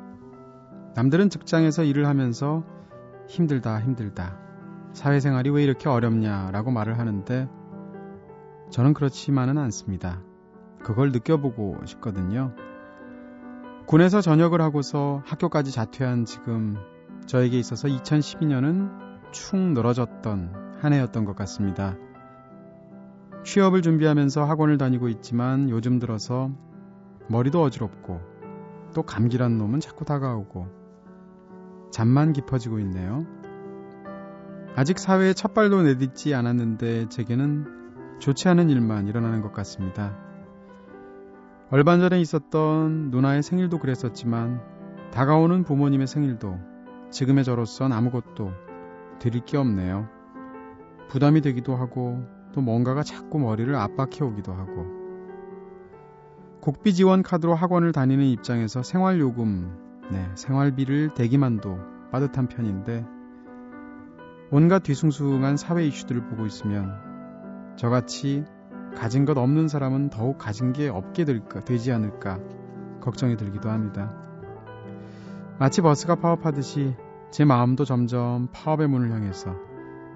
남들은 0.94 1.30
직장에서 1.30 1.84
일을 1.84 2.06
하면서 2.06 2.64
힘들다, 3.28 3.80
힘들다. 3.80 4.36
사회생활이 4.92 5.48
왜 5.48 5.62
이렇게 5.64 5.88
어렵냐 5.88 6.50
라고 6.50 6.70
말을 6.70 6.98
하는데 6.98 7.48
저는 8.70 8.92
그렇지만은 8.92 9.56
않습니다. 9.56 10.20
그걸 10.82 11.12
느껴보고 11.12 11.78
싶거든요. 11.86 12.52
군에서 13.86 14.20
전역을 14.20 14.60
하고서 14.60 15.22
학교까지 15.24 15.72
자퇴한 15.72 16.26
지금 16.26 16.76
저에게 17.24 17.58
있어서 17.58 17.88
2012년은 17.88 19.32
축 19.32 19.56
늘어졌던 19.56 20.76
한 20.78 20.92
해였던 20.92 21.24
것 21.24 21.34
같습니다. 21.36 21.96
취업을 23.44 23.82
준비하면서 23.82 24.44
학원을 24.44 24.78
다니고 24.78 25.08
있지만 25.08 25.70
요즘 25.70 25.98
들어서 25.98 26.50
머리도 27.28 27.62
어지럽고 27.62 28.20
또 28.94 29.02
감기란 29.02 29.56
놈은 29.56 29.80
자꾸 29.80 30.04
다가오고 30.04 30.66
잠만 31.90 32.32
깊어지고 32.32 32.78
있네요. 32.80 33.26
아직 34.76 34.98
사회에 34.98 35.32
첫 35.32 35.54
발도 35.54 35.82
내딛지 35.82 36.34
않았는데 36.34 37.08
제게는 37.08 38.18
좋지 38.18 38.48
않은 38.48 38.68
일만 38.70 39.08
일어나는 39.08 39.40
것 39.40 39.52
같습니다. 39.52 40.16
얼마 41.70 41.96
전에 41.98 42.20
있었던 42.20 43.10
누나의 43.10 43.42
생일도 43.42 43.78
그랬었지만 43.78 44.60
다가오는 45.12 45.64
부모님의 45.64 46.06
생일도 46.06 46.58
지금의 47.10 47.44
저로선 47.44 47.92
아무것도 47.92 48.52
드릴 49.18 49.44
게 49.44 49.56
없네요. 49.56 50.08
부담이 51.08 51.40
되기도 51.40 51.74
하고 51.76 52.24
또 52.52 52.60
뭔가가 52.60 53.02
자꾸 53.02 53.38
머리를 53.38 53.74
압박해 53.74 54.22
오기도 54.22 54.52
하고 54.52 55.00
국비 56.60 56.92
지원 56.92 57.22
카드로 57.22 57.54
학원을 57.54 57.92
다니는 57.92 58.24
입장에서 58.26 58.82
생활 58.82 59.18
요금, 59.18 59.78
네, 60.10 60.28
생활비를 60.34 61.14
대기만도 61.14 61.78
빠듯한 62.12 62.48
편인데 62.48 63.06
온갖 64.50 64.82
뒤숭숭한 64.82 65.56
사회 65.56 65.86
이슈들을 65.86 66.24
보고 66.28 66.44
있으면 66.44 67.76
저같이 67.76 68.44
가진 68.96 69.24
것 69.24 69.38
없는 69.38 69.68
사람은 69.68 70.10
더욱 70.10 70.36
가진 70.36 70.72
게 70.72 70.88
없게 70.88 71.24
될까, 71.24 71.64
되지 71.64 71.92
않을까 71.92 72.38
걱정이 73.00 73.36
들기도 73.36 73.70
합니다. 73.70 74.14
마치 75.58 75.80
버스가 75.80 76.16
파업하듯이 76.16 76.94
제 77.30 77.44
마음도 77.44 77.84
점점 77.84 78.48
파업의 78.52 78.88
문을 78.88 79.12
향해서 79.12 79.54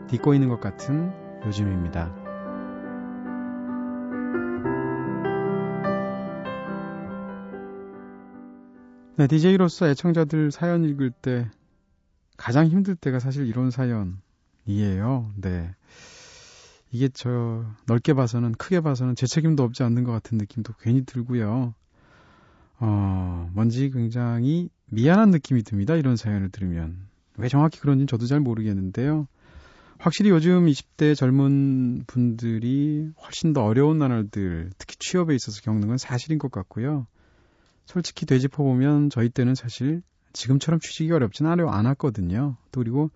딛고 0.08 0.34
있는 0.34 0.48
것 0.48 0.60
같은 0.60 1.12
요즘입니다. 1.46 2.23
네, 9.16 9.28
DJ로서 9.28 9.86
애청자들 9.88 10.50
사연 10.50 10.84
읽을 10.84 11.12
때 11.12 11.48
가장 12.36 12.66
힘들 12.66 12.96
때가 12.96 13.20
사실 13.20 13.46
이런 13.46 13.70
사연이에요. 13.70 15.30
네. 15.36 15.72
이게 16.90 17.08
저 17.08 17.64
넓게 17.86 18.14
봐서는 18.14 18.52
크게 18.52 18.80
봐서는 18.80 19.14
제 19.14 19.26
책임도 19.26 19.62
없지 19.62 19.84
않는 19.84 20.02
것 20.02 20.10
같은 20.10 20.36
느낌도 20.36 20.72
괜히 20.80 21.04
들고요. 21.04 21.74
어, 22.80 23.50
뭔지 23.54 23.90
굉장히 23.90 24.68
미안한 24.86 25.30
느낌이 25.30 25.62
듭니다. 25.62 25.94
이런 25.94 26.16
사연을 26.16 26.50
들으면. 26.50 27.06
왜 27.36 27.48
정확히 27.48 27.78
그런지 27.78 28.06
저도 28.06 28.26
잘 28.26 28.40
모르겠는데요. 28.40 29.28
확실히 29.98 30.30
요즘 30.30 30.66
20대 30.66 31.14
젊은 31.14 32.02
분들이 32.08 33.08
훨씬 33.22 33.52
더 33.52 33.62
어려운 33.62 33.98
나날들, 33.98 34.70
특히 34.76 34.96
취업에 34.98 35.36
있어서 35.36 35.62
겪는 35.62 35.86
건 35.86 35.98
사실인 35.98 36.40
것 36.40 36.50
같고요. 36.50 37.06
솔직히 37.86 38.26
되짚어보면 38.26 39.10
저희 39.10 39.28
때는 39.28 39.54
사실 39.54 40.02
지금처럼 40.32 40.80
취직이 40.80 41.12
어렵진 41.12 41.46
않았거든요. 41.46 42.56
또 42.72 42.80
그리고 42.80 43.10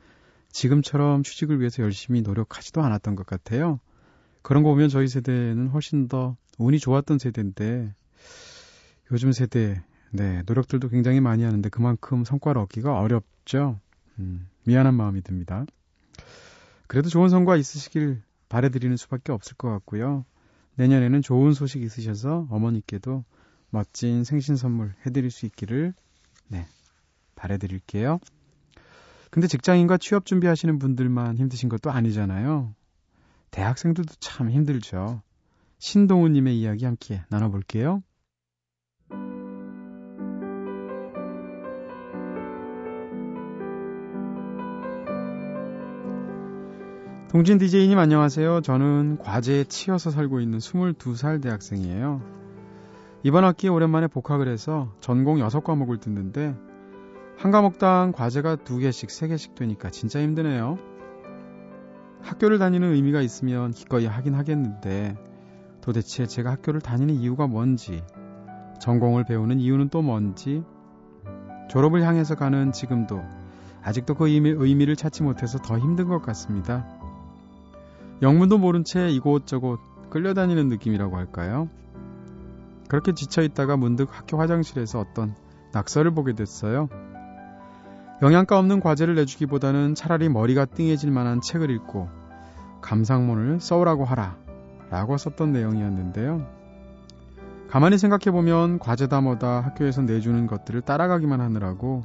지금처럼 0.51 1.23
취직을 1.23 1.61
위해서 1.61 1.83
열심히 1.83 2.23
노력하지도 2.23 2.83
않았던 2.83 3.17
것 3.17 3.27
같아요. 3.27 3.81
그런 4.43 4.63
거 4.63 4.71
보면 4.71 4.89
저희 4.89 5.09
세대는 5.09 5.69
훨씬 5.69 6.09
더 6.09 6.37
운이 6.59 6.79
좋았던 6.79 7.19
세대인데 7.19 7.95
요즘 9.13 9.33
세대 9.33 9.83
네 10.11 10.43
노력들도 10.47 10.89
굉장히 10.89 11.21
많이 11.21 11.43
하는데 11.43 11.69
그만큼 11.69 12.25
성과를 12.25 12.61
얻기가 12.63 12.99
어렵죠. 12.99 13.79
음, 14.19 14.49
미안한 14.65 14.95
마음이 14.95 15.23
듭니다. 15.23 15.67
그래도 16.87 17.09
좋은 17.09 17.29
성과 17.29 17.57
있으시길 17.57 18.23
바래드리는 18.49 18.97
수밖에 18.97 19.33
없을 19.33 19.57
것 19.57 19.71
같고요. 19.71 20.25
내년에는 20.77 21.23
좋은 21.23 21.53
소식 21.53 21.83
있으셔서 21.83 22.47
어머니께도 22.51 23.25
멋진 23.71 24.25
생신 24.25 24.57
선물 24.57 24.95
해드릴 25.07 25.31
수 25.31 25.47
있기를 25.47 25.95
네 26.49 26.67
바래드릴게요. 27.35 28.19
근데 29.31 29.47
직장인과 29.47 29.99
취업 29.99 30.25
준비하시는 30.25 30.79
분들만 30.79 31.37
힘드신 31.37 31.69
것도 31.69 31.91
아니잖아요. 31.91 32.75
대학생들도 33.51 34.15
참 34.21 34.51
힘들죠. 34.51 35.23
신동우님의 35.79 36.59
이야기 36.59 36.85
함께 36.85 37.23
나눠볼게요. 37.29 38.03
동진 47.31 47.59
DJ님 47.59 47.99
안녕하세요. 47.99 48.63
저는 48.63 49.19
과제에 49.19 49.65
치여서 49.65 50.11
살고 50.11 50.41
있는 50.41 50.59
22살 50.59 51.43
대학생이에요. 51.43 52.38
이번 53.25 53.45
학기에 53.45 53.69
오랜만에 53.69 54.07
복학을 54.07 54.47
해서 54.47 54.93
전공 55.01 55.39
6과목을 55.39 56.01
듣는데 56.01 56.57
한 57.37 57.51
과목당 57.51 58.13
과제가 58.13 58.57
2개씩, 58.57 59.09
3개씩 59.09 59.57
되니까 59.57 59.91
진짜 59.91 60.21
힘드네요. 60.21 60.79
학교를 62.23 62.59
다니는 62.59 62.95
의미가 62.95 63.21
있으면 63.21 63.73
기꺼이 63.73 64.07
하긴 64.07 64.35
하겠는데 64.35 65.17
도대체 65.81 66.27
제가 66.27 66.53
학교를 66.53 66.81
다니는 66.81 67.15
이유가 67.15 67.49
뭔지, 67.49 68.03
전공을 68.81 69.25
배우는 69.25 69.59
이유는 69.59 69.89
또 69.89 70.01
뭔지, 70.01 70.63
졸업을 71.69 72.03
향해서 72.03 72.37
가는 72.37 72.71
지금도 72.71 73.21
아직도 73.83 74.15
그 74.15 74.29
의미, 74.29 74.51
의미를 74.51 74.95
찾지 74.95 75.25
못해서 75.25 75.59
더 75.59 75.77
힘든 75.79 76.09
것 76.09 76.23
같습니다. 76.23 76.87
영문도 78.23 78.59
모른 78.59 78.85
채 78.85 79.09
이곳저곳 79.09 79.81
끌려다니는 80.11 80.69
느낌이라고 80.69 81.17
할까요? 81.17 81.69
그렇게 82.89 83.13
지쳐 83.13 83.43
있다가 83.43 83.77
문득 83.77 84.09
학교 84.11 84.39
화장실에서 84.39 85.01
어떤 85.01 85.35
낙서를 85.73 86.13
보게 86.13 86.35
됐어요. 86.35 86.89
영양가 88.23 88.59
없는 88.59 88.81
과제를 88.81 89.15
내주기보다는 89.15 89.95
차라리 89.95 90.29
머리가 90.29 90.65
띵해질 90.65 91.11
만한 91.11 91.41
책을 91.41 91.71
읽고 91.71 92.09
감상문을 92.81 93.61
써오라고 93.61 94.05
하라 94.05 94.37
라고 94.91 95.17
썼던 95.17 95.53
내용이었는데요. 95.53 96.45
가만히 97.69 97.99
생각해보면 97.99 98.79
과제다 98.79 99.21
뭐다 99.21 99.61
학교에서 99.61 100.03
내주는 100.03 100.47
것들을 100.47 100.81
따라가기만 100.81 101.41
하느라고 101.41 102.03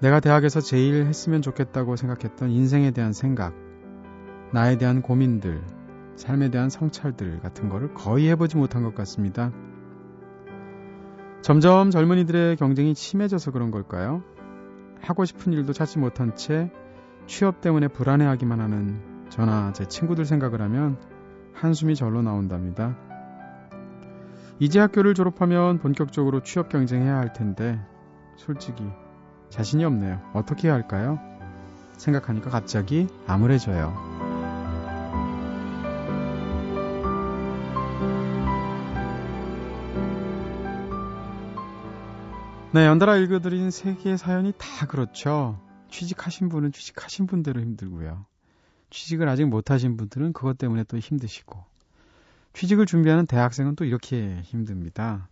내가 0.00 0.20
대학에서 0.20 0.60
제일 0.60 1.06
했으면 1.06 1.42
좋겠다고 1.42 1.96
생각했던 1.96 2.50
인생에 2.50 2.90
대한 2.90 3.12
생각, 3.12 3.54
나에 4.52 4.76
대한 4.76 5.00
고민들, 5.00 5.62
삶에 6.16 6.50
대한 6.50 6.70
성찰들 6.70 7.40
같은 7.40 7.68
거를 7.68 7.94
거의 7.94 8.28
해보지 8.30 8.56
못한 8.56 8.82
것 8.82 8.94
같습니다. 8.94 9.52
점점 11.42 11.90
젊은이들의 11.90 12.56
경쟁이 12.56 12.94
심해져서 12.94 13.50
그런 13.50 13.70
걸까요? 13.70 14.22
하고 15.00 15.24
싶은 15.24 15.52
일도 15.52 15.72
찾지 15.72 15.98
못한 15.98 16.36
채 16.36 16.70
취업 17.26 17.60
때문에 17.60 17.88
불안해하기만 17.88 18.60
하는 18.60 19.00
저나 19.28 19.72
제 19.72 19.86
친구들 19.86 20.24
생각을 20.24 20.60
하면 20.62 20.98
한숨이 21.54 21.94
절로 21.96 22.22
나온답니다. 22.22 22.96
이제 24.58 24.78
학교를 24.78 25.14
졸업하면 25.14 25.78
본격적으로 25.78 26.42
취업 26.42 26.68
경쟁해야 26.68 27.16
할 27.16 27.32
텐데 27.32 27.80
솔직히 28.36 28.84
자신이 29.48 29.84
없네요. 29.84 30.20
어떻게 30.34 30.68
해야 30.68 30.74
할까요? 30.74 31.18
생각하니까 31.96 32.50
갑자기 32.50 33.08
암울해져요. 33.26 34.11
네, 42.74 42.86
연달아 42.86 43.18
읽어드린 43.18 43.70
세 43.70 43.94
개의 43.96 44.16
사연이 44.16 44.54
다 44.56 44.86
그렇죠. 44.86 45.60
취직하신 45.90 46.48
분은 46.48 46.72
취직하신 46.72 47.26
분대로 47.26 47.60
힘들고요. 47.60 48.24
취직을 48.88 49.28
아직 49.28 49.44
못하신 49.44 49.98
분들은 49.98 50.32
그것 50.32 50.56
때문에 50.56 50.84
또 50.84 50.96
힘드시고, 50.96 51.62
취직을 52.54 52.86
준비하는 52.86 53.26
대학생은 53.26 53.76
또 53.76 53.84
이렇게 53.84 54.40
힘듭니다. 54.44 55.28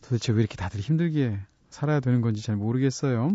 도대체 0.00 0.32
왜 0.32 0.38
이렇게 0.42 0.54
다들 0.54 0.78
힘들게 0.78 1.40
살아야 1.70 1.98
되는 1.98 2.20
건지 2.20 2.40
잘 2.40 2.54
모르겠어요. 2.54 3.30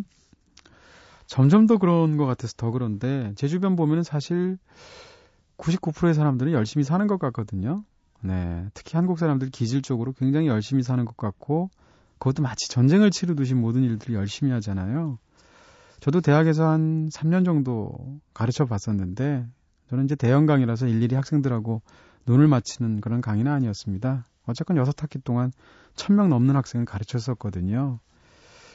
점점 1.27 1.67
더 1.67 1.77
그런 1.77 2.15
것 2.15 2.25
같아서 2.25 2.53
더 2.55 2.71
그런데, 2.71 3.33
제 3.35 3.49
주변 3.49 3.75
보면은 3.75 4.03
사실 4.03 4.57
99%의 5.57 6.13
사람들은 6.13 6.53
열심히 6.53 6.85
사는 6.85 7.05
것 7.05 7.19
같거든요. 7.19 7.83
네. 8.21 8.65
특히 8.73 8.95
한국 8.95 9.19
사람들 9.19 9.49
기질적으로 9.49 10.13
굉장히 10.13 10.47
열심히 10.47 10.83
사는 10.83 11.03
것 11.03 11.17
같고, 11.17 11.69
그것도 12.19 12.43
마치 12.43 12.69
전쟁을 12.69 13.11
치르듯이 13.11 13.55
모든 13.55 13.83
일들을 13.83 14.15
열심히 14.15 14.51
하잖아요. 14.51 15.17
저도 15.99 16.21
대학에서 16.21 16.67
한 16.69 17.09
3년 17.09 17.43
정도 17.43 18.19
가르쳐 18.33 18.65
봤었는데, 18.65 19.45
저는 19.89 20.05
이제 20.05 20.15
대형 20.15 20.45
강의라서 20.45 20.87
일일이 20.87 21.15
학생들하고 21.15 21.81
눈을 22.25 22.47
맞추는 22.47 23.01
그런 23.01 23.21
강의는 23.21 23.51
아니었습니다. 23.51 24.25
어쨌건 24.45 24.77
6학기 24.77 25.23
동안 25.23 25.51
1000명 25.95 26.27
넘는 26.27 26.55
학생을 26.55 26.85
가르쳤었거든요. 26.85 27.99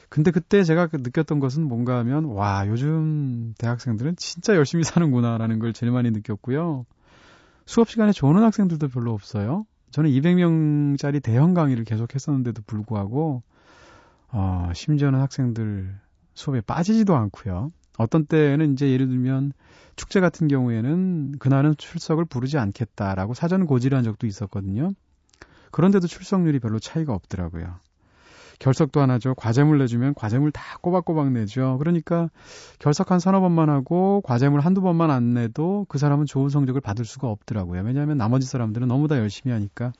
근데 0.09 0.31
그때 0.31 0.63
제가 0.63 0.87
그 0.87 0.97
느꼈던 0.97 1.39
것은 1.39 1.67
뭔가 1.67 1.97
하면, 1.99 2.25
와, 2.25 2.67
요즘 2.67 3.53
대학생들은 3.57 4.15
진짜 4.17 4.55
열심히 4.55 4.83
사는구나라는 4.83 5.59
걸 5.59 5.73
제일 5.73 5.91
많이 5.91 6.11
느꼈고요. 6.11 6.85
수업 7.65 7.89
시간에 7.89 8.11
좋은 8.11 8.41
학생들도 8.41 8.89
별로 8.89 9.13
없어요. 9.13 9.65
저는 9.91 10.09
200명짜리 10.09 11.21
대형 11.23 11.53
강의를 11.53 11.83
계속 11.85 12.13
했었는데도 12.13 12.61
불구하고, 12.65 13.43
어, 14.29 14.71
심지어는 14.73 15.19
학생들 15.19 15.95
수업에 16.33 16.61
빠지지도 16.61 17.15
않고요. 17.15 17.71
어떤 17.97 18.25
때는 18.25 18.73
이제 18.73 18.91
예를 18.91 19.07
들면 19.07 19.53
축제 19.95 20.19
같은 20.19 20.47
경우에는 20.47 21.37
그날은 21.39 21.75
출석을 21.77 22.25
부르지 22.25 22.57
않겠다라고 22.57 23.33
사전 23.33 23.65
고지를 23.65 23.97
한 23.97 24.03
적도 24.03 24.27
있었거든요. 24.27 24.91
그런데도 25.71 26.07
출석률이 26.07 26.59
별로 26.59 26.79
차이가 26.79 27.13
없더라고요. 27.13 27.79
결석도 28.59 29.01
안 29.01 29.11
하죠. 29.11 29.35
과제물 29.35 29.77
내주면 29.79 30.13
과제물 30.13 30.51
다 30.51 30.77
꼬박꼬박 30.81 31.31
내죠. 31.31 31.77
그러니까 31.79 32.29
결석 32.79 33.11
한 33.11 33.19
서너 33.19 33.41
번만 33.41 33.69
하고 33.69 34.21
과제물 34.21 34.61
한두 34.61 34.81
번만 34.81 35.11
안 35.11 35.33
내도 35.33 35.85
그 35.89 35.97
사람은 35.97 36.25
좋은 36.25 36.49
성적을 36.49 36.81
받을 36.81 37.05
수가 37.05 37.27
없더라고요. 37.27 37.81
왜냐하면 37.83 38.17
나머지 38.17 38.47
사람들은 38.47 38.87
너무 38.87 39.07
다 39.07 39.17
열심히 39.17 39.53
하니까. 39.53 39.91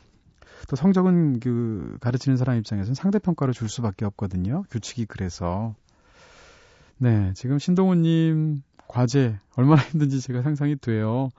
또 0.67 0.75
성적은 0.75 1.39
그 1.39 1.97
가르치는 2.01 2.37
사람 2.37 2.57
입장에서는 2.57 2.95
상대평가를 2.95 3.53
줄 3.53 3.69
수밖에 3.69 4.05
없거든요. 4.05 4.63
규칙이 4.71 5.05
그래서. 5.05 5.75
네, 6.97 7.33
지금 7.35 7.59
신동훈님 7.59 8.61
과제 8.87 9.37
얼마나 9.55 9.81
힘든지 9.91 10.21
제가 10.21 10.41
상상이 10.41 10.75
돼요. 10.77 11.29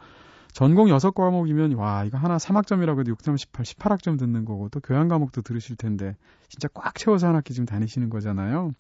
전공 0.56 0.86
6과목이면 0.86 1.76
와 1.76 2.06
이거 2.06 2.16
하나 2.16 2.38
3학점이라고 2.38 3.00
해도 3.00 3.12
6점 3.14 3.36
18, 3.36 3.62
18학점 3.62 4.18
듣는 4.18 4.46
거고 4.46 4.70
또 4.70 4.80
교양 4.80 5.06
과목도 5.06 5.42
들으실 5.42 5.76
텐데 5.76 6.16
진짜 6.48 6.66
꽉 6.72 6.94
채워서 6.94 7.26
한 7.26 7.36
학기 7.36 7.52
지금 7.52 7.66
다니시는 7.66 8.08
거잖아요. 8.08 8.72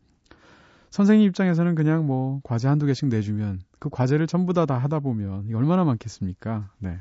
선생님 0.88 1.28
입장에서는 1.28 1.74
그냥 1.74 2.06
뭐 2.06 2.40
과제 2.44 2.66
한두 2.66 2.86
개씩 2.86 3.08
내주면 3.08 3.60
그 3.78 3.90
과제를 3.90 4.26
전부 4.26 4.54
다 4.54 4.64
다 4.64 4.78
하다 4.78 5.00
보면 5.00 5.54
얼마나 5.54 5.84
많겠습니까? 5.84 6.70
네. 6.78 6.98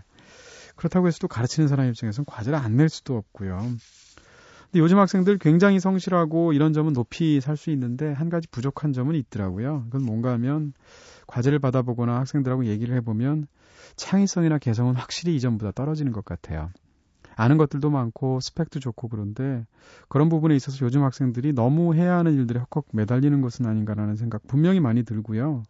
그렇다고 0.75 1.07
해서 1.07 1.19
또 1.21 1.29
가르치는 1.29 1.69
사람 1.69 1.87
입장에서는 1.87 2.25
과제를 2.25 2.59
안 2.59 2.75
낼 2.75 2.89
수도 2.89 3.15
없고요. 3.15 3.57
근데 3.59 4.79
요즘 4.79 4.99
학생들 4.99 5.37
굉장히 5.37 5.79
성실하고 5.79 6.51
이런 6.51 6.73
점은 6.73 6.91
높이 6.91 7.39
살 7.39 7.55
수 7.55 7.69
있는데 7.69 8.11
한 8.11 8.27
가지 8.27 8.49
부족한 8.49 8.91
점은 8.91 9.15
있더라고요. 9.15 9.85
그건 9.89 10.05
뭔가 10.05 10.33
하면 10.33 10.73
과제를 11.27 11.59
받아보거나 11.59 12.17
학생들하고 12.19 12.65
얘기를 12.65 12.95
해보면 12.97 13.47
창의성이나 13.95 14.57
개성은 14.57 14.95
확실히 14.95 15.35
이전보다 15.35 15.71
떨어지는 15.71 16.11
것 16.11 16.25
같아요. 16.25 16.69
아는 17.35 17.57
것들도 17.57 17.89
많고 17.89 18.39
스펙도 18.39 18.79
좋고 18.79 19.09
그런데 19.09 19.65
그런 20.07 20.29
부분에 20.29 20.55
있어서 20.55 20.85
요즘 20.85 21.03
학생들이 21.03 21.53
너무 21.53 21.93
해야 21.93 22.17
하는 22.17 22.33
일들에 22.33 22.59
헉헉 22.59 22.85
매달리는 22.91 23.41
것은 23.41 23.65
아닌가라는 23.65 24.15
생각 24.15 24.47
분명히 24.47 24.79
많이 24.79 25.03
들고요. 25.03 25.63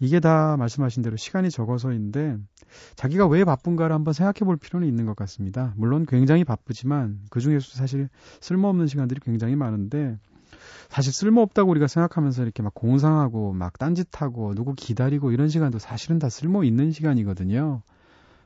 이게 0.00 0.20
다 0.20 0.56
말씀하신 0.56 1.02
대로 1.02 1.16
시간이 1.16 1.50
적어서인데 1.50 2.36
자기가 2.96 3.26
왜 3.26 3.44
바쁜가를 3.44 3.94
한번 3.94 4.12
생각해 4.12 4.40
볼 4.44 4.56
필요는 4.56 4.86
있는 4.86 5.06
것 5.06 5.16
같습니다. 5.16 5.72
물론 5.76 6.04
굉장히 6.06 6.44
바쁘지만 6.44 7.20
그 7.30 7.40
중에서 7.40 7.76
사실 7.76 8.08
쓸모없는 8.40 8.86
시간들이 8.86 9.20
굉장히 9.20 9.56
많은데 9.56 10.18
사실 10.88 11.12
쓸모없다고 11.12 11.70
우리가 11.70 11.86
생각하면서 11.86 12.42
이렇게 12.42 12.62
막 12.62 12.74
공상하고 12.74 13.52
막 13.52 13.78
딴짓하고 13.78 14.54
누구 14.54 14.74
기다리고 14.74 15.32
이런 15.32 15.48
시간도 15.48 15.78
사실은 15.78 16.18
다 16.18 16.28
쓸모 16.28 16.64
있는 16.64 16.92
시간이거든요. 16.92 17.82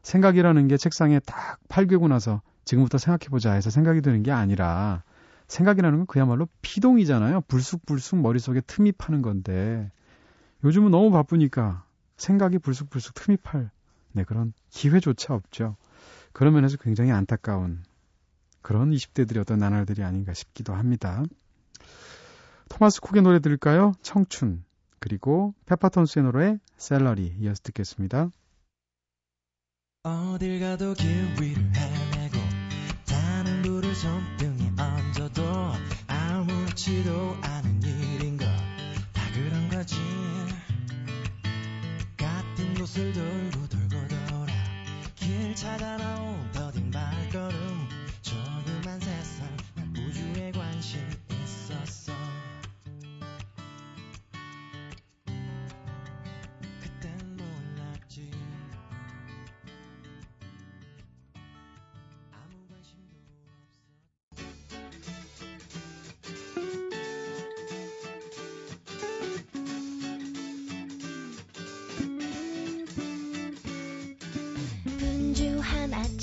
생각이라는 0.02 0.68
게 0.68 0.76
책상에 0.76 1.20
딱 1.20 1.58
팔귀고 1.68 2.08
나서 2.08 2.40
지금부터 2.64 2.98
생각해보자 2.98 3.52
해서 3.52 3.70
생각이 3.70 4.00
드는 4.00 4.22
게 4.22 4.30
아니라 4.30 5.02
생각이라는 5.48 5.98
건 5.98 6.06
그야말로 6.06 6.48
피동이잖아요. 6.62 7.42
불쑥불쑥 7.42 8.20
머릿속에 8.20 8.60
틈이 8.60 8.92
파는 8.92 9.22
건데 9.22 9.90
요즘은 10.64 10.90
너무 10.90 11.10
바쁘니까 11.10 11.84
생각이 12.16 12.58
불쑥불쑥 12.58 13.14
틈이 13.14 13.36
팔 13.38 13.70
네, 14.12 14.24
그런 14.24 14.52
기회조차 14.70 15.34
없죠. 15.34 15.76
그런 16.32 16.54
면에서 16.54 16.76
굉장히 16.76 17.12
안타까운 17.12 17.82
그런 18.62 18.90
20대들의 18.90 19.40
어떤 19.40 19.58
나날들이 19.58 20.02
아닌가 20.02 20.34
싶기도 20.34 20.74
합니다. 20.74 21.22
토마스 22.68 23.00
쿡의 23.00 23.22
노래 23.22 23.40
들을까요? 23.40 23.92
청춘. 24.02 24.64
그리고 25.00 25.54
페퍼톤스의 25.66 26.24
노래 26.24 26.58
셀러리 26.76 27.36
이어서 27.40 27.60
듣겠습니다. 27.62 28.30
어딜 30.04 30.60
가도 30.60 30.94
길 30.94 31.06
위를 31.40 31.62
헤매고 31.74 32.38
타는 33.06 33.62
불을 33.62 33.94
손등에 33.94 34.72
얹어도 34.78 35.42
아무렇지도 36.06 37.36
않은 37.42 37.82
일인 37.82 38.36
것다 38.36 39.32
그런 39.34 39.68
거지 39.68 39.96
같은 42.16 42.74
곳을 42.74 43.12
돌고 43.12 43.68
돌고 43.68 44.08
돌아 44.28 44.52
길 45.16 45.54
찾아 45.54 45.96
더 46.52 46.67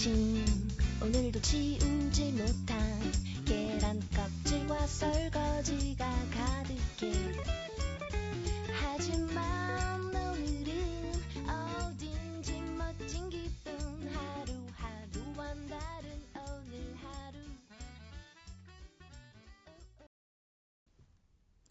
아침 0.06 0.46
오늘도 1.02 1.42
치우지 1.42 2.34
못한 2.34 2.78
계란 3.44 4.00
껍질과 4.14 4.86
설거지가 4.86 6.06
가득해 6.30 7.12
하지만 8.72 10.04
오늘은 10.04 11.12
어딘지 11.50 12.62
멋진 12.78 13.32
기분 13.32 14.08
하루하루와 14.14 15.56
다른 15.70 16.22
오늘 16.36 16.96
하루 17.02 17.40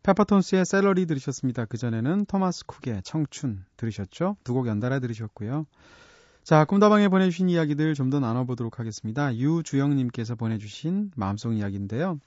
페퍼톤스의 0.02 0.64
셀러리 0.64 1.06
들으셨습니다. 1.06 1.66
그전에는 1.66 2.24
토마스 2.26 2.66
쿡의 2.66 3.02
청춘 3.04 3.64
들으셨죠? 3.76 4.38
두 4.42 4.54
곡 4.54 4.66
연달아 4.66 4.98
들으셨고요. 4.98 5.66
자, 6.44 6.66
꿈다방에 6.66 7.08
보내주신 7.08 7.48
이야기들 7.48 7.94
좀 7.94 8.10
더 8.10 8.20
나눠보도록 8.20 8.78
하겠습니다. 8.78 9.34
유주영님께서 9.34 10.34
보내주신 10.34 11.10
마음속 11.16 11.54
이야기인데요. 11.54 12.20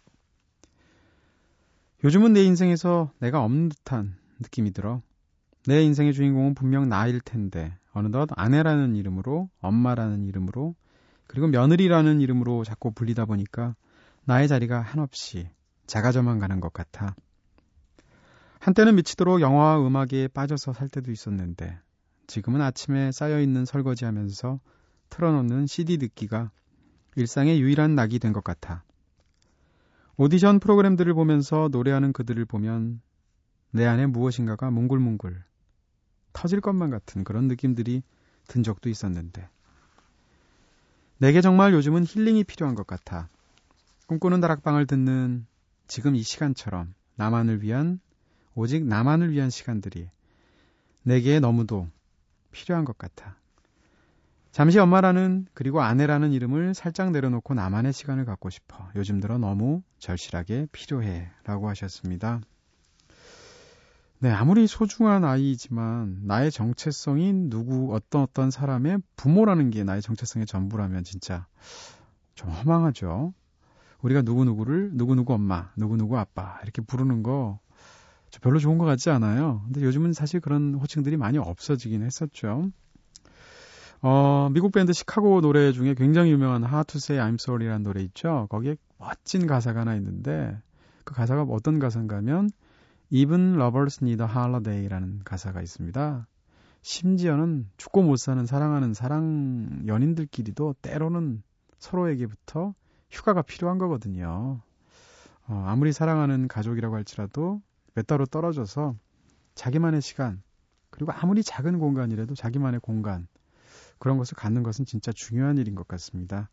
요즘은 2.03 2.33
내 2.33 2.43
인생에서 2.43 3.11
내가 3.19 3.43
없는 3.43 3.69
듯한 3.69 4.15
느낌이 4.39 4.71
들어. 4.71 5.03
내 5.67 5.83
인생의 5.83 6.13
주인공은 6.13 6.55
분명 6.55 6.89
나일 6.89 7.21
텐데, 7.21 7.77
어느덧 7.93 8.29
아내라는 8.35 8.95
이름으로, 8.95 9.49
엄마라는 9.59 10.25
이름으로, 10.25 10.73
그리고 11.27 11.45
며느리라는 11.47 12.19
이름으로 12.19 12.63
자꾸 12.63 12.91
불리다 12.91 13.25
보니까 13.25 13.75
나의 14.25 14.47
자리가 14.47 14.81
한없이 14.81 15.47
작아져만 15.85 16.39
가는 16.39 16.59
것 16.59 16.73
같아. 16.73 17.15
한때는 18.59 18.95
미치도록 18.95 19.41
영화와 19.41 19.85
음악에 19.85 20.27
빠져서 20.29 20.73
살 20.73 20.89
때도 20.89 21.11
있었는데 21.11 21.77
지금은 22.27 22.61
아침에 22.61 23.11
쌓여있는 23.11 23.65
설거지 23.65 24.05
하면서 24.05 24.59
틀어놓는 25.09 25.65
CD 25.67 25.97
듣기가 25.97 26.51
일상의 27.15 27.61
유일한 27.61 27.95
낙이 27.95 28.19
된 28.19 28.33
것 28.33 28.43
같아. 28.43 28.83
오디션 30.17 30.59
프로그램들을 30.59 31.13
보면서 31.13 31.69
노래하는 31.71 32.11
그들을 32.11 32.43
보면 32.45 33.01
내 33.71 33.85
안에 33.85 34.07
무엇인가가 34.07 34.69
뭉글뭉글 34.71 35.43
터질 36.33 36.61
것만 36.61 36.89
같은 36.89 37.23
그런 37.23 37.47
느낌들이 37.47 38.03
든 38.47 38.63
적도 38.63 38.89
있었는데 38.89 39.47
내게 41.19 41.41
정말 41.41 41.73
요즘은 41.73 42.03
힐링이 42.05 42.43
필요한 42.43 42.75
것 42.75 42.85
같아. 42.85 43.29
꿈꾸는 44.07 44.39
다락방을 44.41 44.85
듣는 44.85 45.45
지금 45.87 46.15
이 46.15 46.21
시간처럼 46.23 46.93
나만을 47.15 47.61
위한 47.61 47.99
오직 48.53 48.85
나만을 48.85 49.31
위한 49.31 49.49
시간들이 49.49 50.09
내게 51.03 51.39
너무도 51.39 51.89
필요한 52.57 52.85
것 52.85 52.97
같아. 52.97 53.35
잠시 54.51 54.79
엄마라는 54.79 55.45
그리고 55.53 55.81
아내라는 55.81 56.31
이름을 56.31 56.73
살짝 56.73 57.11
내려놓고 57.11 57.53
나만의 57.53 57.93
시간을 57.93 58.25
갖고 58.25 58.49
싶어. 58.49 58.89
요즘 58.95 59.19
들어 59.19 59.37
너무 59.37 59.83
절실하게 59.99 60.67
필요해. 60.71 61.29
라고 61.43 61.69
하셨습니다. 61.69 62.41
네, 64.19 64.31
아무리 64.31 64.65
소중한 64.65 65.23
아이지만 65.23 66.21
나의 66.23 66.49
정체성이 66.49 67.33
누구 67.49 67.93
어떤 67.93 68.23
어떤 68.23 68.49
사람의 68.49 68.97
부모라는 69.15 69.69
게 69.69 69.83
나의 69.83 70.01
정체성의 70.01 70.47
전부라면 70.47 71.03
진짜 71.03 71.45
좀 72.33 72.49
허망하죠. 72.49 73.35
우리가 74.01 74.23
누구누구를 74.23 74.91
누구누구 74.93 75.33
엄마, 75.33 75.71
누구누구 75.75 76.17
아빠 76.17 76.59
이렇게 76.63 76.81
부르는 76.81 77.21
거 77.21 77.59
별로 78.41 78.59
좋은 78.59 78.77
것 78.77 78.85
같지 78.85 79.09
않아요. 79.09 79.61
근데 79.65 79.81
요즘은 79.81 80.13
사실 80.13 80.39
그런 80.39 80.75
호칭들이 80.75 81.17
많이 81.17 81.37
없어지긴 81.37 82.03
했었죠. 82.03 82.71
어, 84.01 84.49
미국 84.51 84.71
밴드 84.71 84.93
시카고 84.93 85.41
노래 85.41 85.71
중에 85.71 85.95
굉장히 85.95 86.31
유명한 86.31 86.63
How 86.63 86.83
to 86.83 86.97
Say 86.97 87.19
I'm 87.19 87.35
Sorry라는 87.35 87.83
노래 87.83 88.01
있죠. 88.03 88.47
거기에 88.49 88.75
멋진 88.97 89.47
가사가 89.47 89.81
하나 89.81 89.95
있는데 89.95 90.57
그 91.03 91.13
가사가 91.13 91.43
어떤 91.43 91.79
가사인가 91.79 92.17
하면 92.17 92.49
Even 93.09 93.55
lovers 93.55 93.99
need 94.03 94.21
a 94.21 94.29
holiday라는 94.29 95.21
가사가 95.23 95.61
있습니다. 95.61 96.27
심지어는 96.81 97.69
죽고 97.77 98.03
못 98.03 98.17
사는 98.17 98.45
사랑하는 98.45 98.93
사랑 98.93 99.83
연인들끼리도 99.87 100.75
때로는 100.81 101.41
서로에게부터 101.79 102.73
휴가가 103.09 103.41
필요한 103.41 103.77
거거든요. 103.77 104.61
어, 105.47 105.63
아무리 105.67 105.93
사랑하는 105.93 106.47
가족이라고 106.47 106.95
할지라도 106.95 107.61
몇 107.97 108.05
달로 108.05 108.27
떨어져서 108.27 108.95
자기만의 109.55 110.03
시간, 110.03 110.43
그리고 110.91 111.11
아무리 111.13 111.41
작은 111.41 111.79
공간이라도 111.79 112.35
자기만의 112.35 112.79
공간, 112.79 113.27
그런 113.97 114.19
것을 114.19 114.37
갖는 114.37 114.61
것은 114.61 114.85
진짜 114.85 115.11
중요한 115.11 115.57
일인 115.57 115.73
것 115.73 115.87
같습니다. 115.87 116.47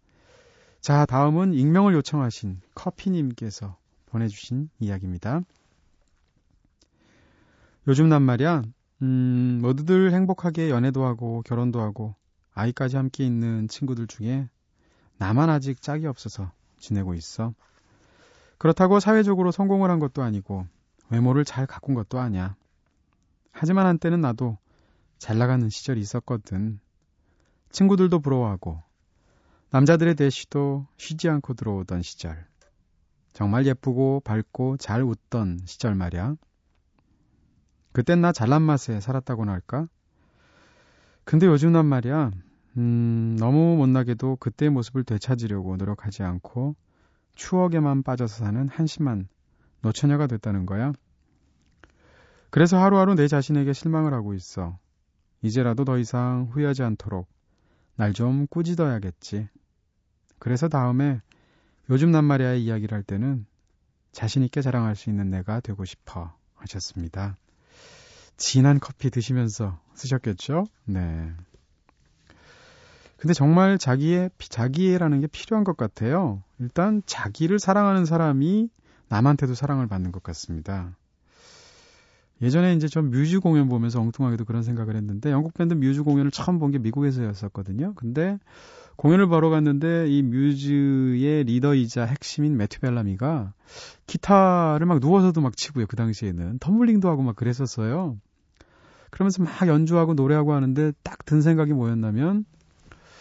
자, 0.81 1.05
다음은 1.05 1.53
익명을 1.53 1.93
요청하신 1.93 2.63
커피님께서 2.75 3.77
보내주신 4.07 4.71
이야기입니다. 4.79 5.43
요즘 7.89 8.09
난 8.09 8.23
말이야, 8.23 8.63
음, 9.03 9.59
모두들 9.61 10.15
행복하게 10.15 10.71
연애도 10.71 11.05
하고 11.05 11.43
결혼도 11.43 11.79
하고 11.83 12.15
아이까지 12.55 12.97
함께 12.97 13.27
있는 13.27 13.69
친구들 13.69 14.07
중에 14.07 14.49
나만 15.19 15.51
아직 15.51 15.83
짝이 15.83 16.07
없어서 16.07 16.51
지내고 16.79 17.13
있어. 17.13 17.53
그렇다고 18.57 18.99
사회적으로 18.99 19.51
성공을 19.51 19.91
한 19.91 19.99
것도 19.99 20.23
아니고 20.23 20.67
외모를 21.11 21.45
잘 21.45 21.67
가꾼 21.67 21.95
것도 21.95 22.19
아니야. 22.19 22.57
하지만 23.53 23.87
한때는 23.87 24.21
나도 24.21 24.59
잘 25.19 25.39
나가는 25.39 25.69
시절이 25.69 26.01
있었거든. 26.01 26.81
친구들도 27.71 28.21
부러워하고 28.21 28.83
남자들의 29.71 30.15
대시도 30.15 30.87
쉬지 30.97 31.29
않고 31.29 31.55
들어오던 31.55 32.03
시절. 32.03 32.47
정말 33.33 33.67
예쁘고 33.67 34.23
밝고 34.25 34.77
잘 34.77 35.03
웃던 35.03 35.61
시절 35.65 35.95
말이야. 35.95 36.37
그땐 37.93 38.21
나 38.21 38.33
잘난 38.33 38.63
맛에 38.63 39.01
살았다고나 39.01 39.53
할까? 39.53 39.89
근데 41.25 41.47
요즘 41.47 41.73
난 41.73 41.87
말이야, 41.87 42.31
음, 42.77 43.37
너무 43.39 43.77
못나게도 43.77 44.37
그때의 44.37 44.71
모습을 44.71 45.05
되찾으려고 45.05 45.77
노력하지 45.77 46.23
않고 46.23 46.77
추억에만 47.35 48.03
빠져서 48.03 48.45
사는 48.45 48.69
한심한 48.69 49.29
노처녀가 49.85 50.27
됐다는 50.27 50.67
거야. 50.67 50.93
그래서 52.51 52.79
하루하루 52.83 53.15
내 53.15 53.29
자신에게 53.29 53.73
실망을 53.73 54.15
하고 54.15 54.35
있어. 54.35 54.79
이제라도 55.43 55.85
더 55.85 55.99
이상 55.99 56.49
후회하지 56.51 56.83
않도록 56.83 57.29
날 57.97 58.13
좀 58.13 58.47
꾸짖어야겠지. 58.49 59.49
그래서 60.39 60.69
다음에 60.69 61.21
요즘 61.91 62.11
난 62.11 62.25
말이야의 62.25 62.65
이야기를 62.65 62.97
할 62.97 63.03
때는 63.03 63.47
자신있게 64.13 64.63
자랑할 64.63 64.97
수 64.97 65.11
있는 65.11 65.31
내가 65.31 65.61
되고 65.61 65.85
싶어 65.85 66.35
하셨습니다. 66.55 67.37
진한 68.37 68.81
커피 68.81 69.11
드시면서 69.11 69.79
쓰셨겠죠? 69.95 70.65
네. 70.87 71.33
근데 73.17 73.33
정말 73.33 73.79
자기의, 73.79 74.31
자기애라는 74.39 75.21
게 75.21 75.27
필요한 75.27 75.65
것 75.65 75.77
같아요. 75.77 76.43
일단 76.59 77.03
자기를 77.07 77.59
사랑하는 77.59 78.05
사람이 78.05 78.71
남한테도 79.15 79.55
사랑을 79.55 79.87
받는 79.87 80.11
것 80.11 80.25
같습니다. 80.25 80.97
예전에 82.43 82.75
이제 82.75 82.89
전 82.89 83.11
뮤즈 83.11 83.39
공연 83.39 83.69
보면서 83.69 84.01
엉뚱하게도 84.01 84.45
그런 84.45 84.65
생각을 84.65 84.97
했는데 84.97 85.31
영국 85.31 85.55
밴드 85.55 85.73
뮤즈 85.73 86.03
공연을 86.03 86.33
처음 86.33 86.59
본 86.59 86.73
게 86.73 86.79
미국에서였었거든요. 86.79 87.95
근데 87.95 88.39
공연을 88.97 89.29
보러 89.29 89.51
갔는데 89.51 90.09
이 90.09 90.23
뮤즈의 90.23 91.45
리더이자 91.45 92.05
핵심인 92.07 92.57
매튜 92.57 92.81
벨라미가 92.81 93.53
기타를 94.09 94.85
막 94.87 94.99
누워서도 94.99 95.41
막 95.41 95.57
치고요. 95.57 95.87
그 95.87 95.95
당시에는 95.95 96.59
텀블링도 96.59 97.07
하고 97.07 97.23
막 97.23 97.37
그랬었어요. 97.37 98.17
그러면서 99.11 99.45
막 99.45 99.69
연주하고 99.69 100.15
노래하고 100.15 100.55
하는데 100.55 100.93
딱 101.05 101.25
든 101.25 101.41
생각이 101.41 101.73
뭐였냐면 101.73 102.45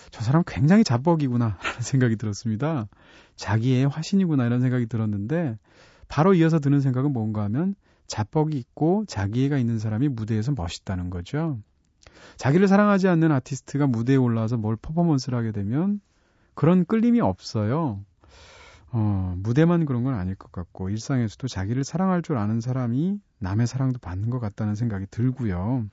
저 0.10 0.22
사람 0.24 0.44
굉장히 0.46 0.84
자뻑이구나 0.84 1.58
라는 1.62 1.82
생각이 1.82 2.16
들었습니다. 2.16 2.88
자기의 3.36 3.88
화신이구나 3.88 4.46
이런 4.46 4.60
생각이 4.62 4.88
들었는데 4.88 5.58
바로 6.14 6.36
이어서 6.36 6.60
드는 6.60 6.80
생각은 6.80 7.12
뭔가 7.12 7.42
하면 7.46 7.74
자뻑이 8.06 8.56
있고 8.56 9.04
자기애가 9.08 9.58
있는 9.58 9.80
사람이 9.80 10.10
무대에서 10.10 10.52
멋있다는 10.52 11.10
거죠. 11.10 11.58
자기를 12.38 12.68
사랑하지 12.68 13.08
않는 13.08 13.32
아티스트가 13.32 13.88
무대에 13.88 14.16
올라와서 14.16 14.58
뭘 14.58 14.76
퍼포먼스를 14.76 15.36
하게 15.36 15.52
되면 15.52 16.02
그런 16.54 16.86
끌림이 16.86 17.20
없어요. 17.20 18.06
어, 18.92 19.34
무대만 19.40 19.88
그런 19.88 20.04
건 20.04 20.14
아닐 20.14 20.36
것 20.36 20.52
같고 20.52 20.92
일상에서도 20.92 21.48
자기를 21.48 21.84
사랑할 21.84 22.22
줄 22.22 22.38
아는 22.38 22.62
사람이 22.62 23.20
남의 23.40 23.66
사랑도 23.66 23.98
받는 23.98 24.30
것 24.30 24.40
같다는 24.40 24.76
생각이 24.76 25.08
들고요. 25.10 25.88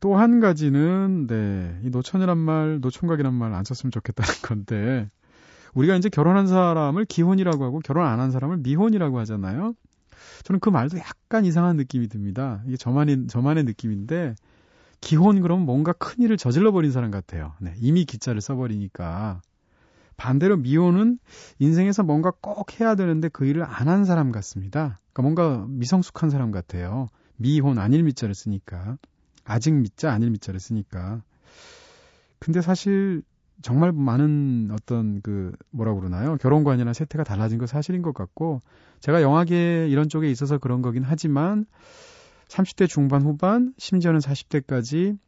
또 0.00 0.16
한 0.16 0.40
가지는 0.40 1.26
네, 1.26 1.78
이 1.84 1.90
노천이란 1.90 2.38
말, 2.38 2.80
노총각이란 2.80 3.34
말 3.34 3.52
안 3.52 3.62
썼으면 3.62 3.90
좋겠다는 3.90 4.32
건데 4.40 5.10
우리가 5.74 5.96
이제 5.96 6.08
결혼한 6.08 6.46
사람을 6.46 7.04
기혼이라고 7.04 7.64
하고 7.64 7.80
결혼 7.80 8.06
안 8.06 8.20
한 8.20 8.30
사람을 8.30 8.58
미혼이라고 8.58 9.18
하잖아요. 9.20 9.74
저는 10.44 10.60
그 10.60 10.68
말도 10.68 10.98
약간 10.98 11.44
이상한 11.44 11.76
느낌이 11.76 12.08
듭니다. 12.08 12.62
이게 12.66 12.76
저만의 12.76 13.26
저만의 13.28 13.64
느낌인데 13.64 14.34
기혼 15.00 15.40
그러면 15.40 15.64
뭔가 15.64 15.92
큰 15.92 16.22
일을 16.22 16.36
저질러 16.36 16.72
버린 16.72 16.92
사람 16.92 17.10
같아요. 17.10 17.54
네, 17.60 17.74
이미 17.78 18.04
기자를 18.04 18.40
써버리니까 18.40 19.40
반대로 20.16 20.58
미혼은 20.58 21.18
인생에서 21.58 22.02
뭔가 22.02 22.30
꼭 22.42 22.78
해야 22.80 22.94
되는데 22.94 23.28
그 23.28 23.46
일을 23.46 23.64
안 23.64 23.88
한 23.88 24.04
사람 24.04 24.30
같습니다. 24.32 25.00
그러니까 25.12 25.22
뭔가 25.22 25.66
미성숙한 25.68 26.28
사람 26.28 26.50
같아요. 26.50 27.08
미혼 27.36 27.78
아닐 27.78 28.02
미자를 28.02 28.34
쓰니까 28.34 28.98
아직 29.44 29.72
미자 29.72 30.12
아닐 30.12 30.30
미자를 30.30 30.60
쓰니까. 30.60 31.22
근데 32.38 32.60
사실 32.60 33.22
정말 33.62 33.92
많은 33.92 34.70
어떤 34.72 35.20
그 35.22 35.52
뭐라 35.70 35.94
그러나요? 35.94 36.36
결혼관이나 36.36 36.92
세태가 36.92 37.24
달라진 37.24 37.58
거 37.58 37.66
사실인 37.66 38.02
것 38.02 38.14
같고 38.14 38.60
제가 39.00 39.22
영화계 39.22 39.88
이런 39.88 40.08
쪽에 40.08 40.30
있어서 40.30 40.58
그런 40.58 40.82
거긴 40.82 41.02
하지만 41.04 41.66
30대 42.48 42.88
중반 42.88 43.22
후반 43.22 43.72
심지어는 43.78 44.20
40대까지 44.20 45.18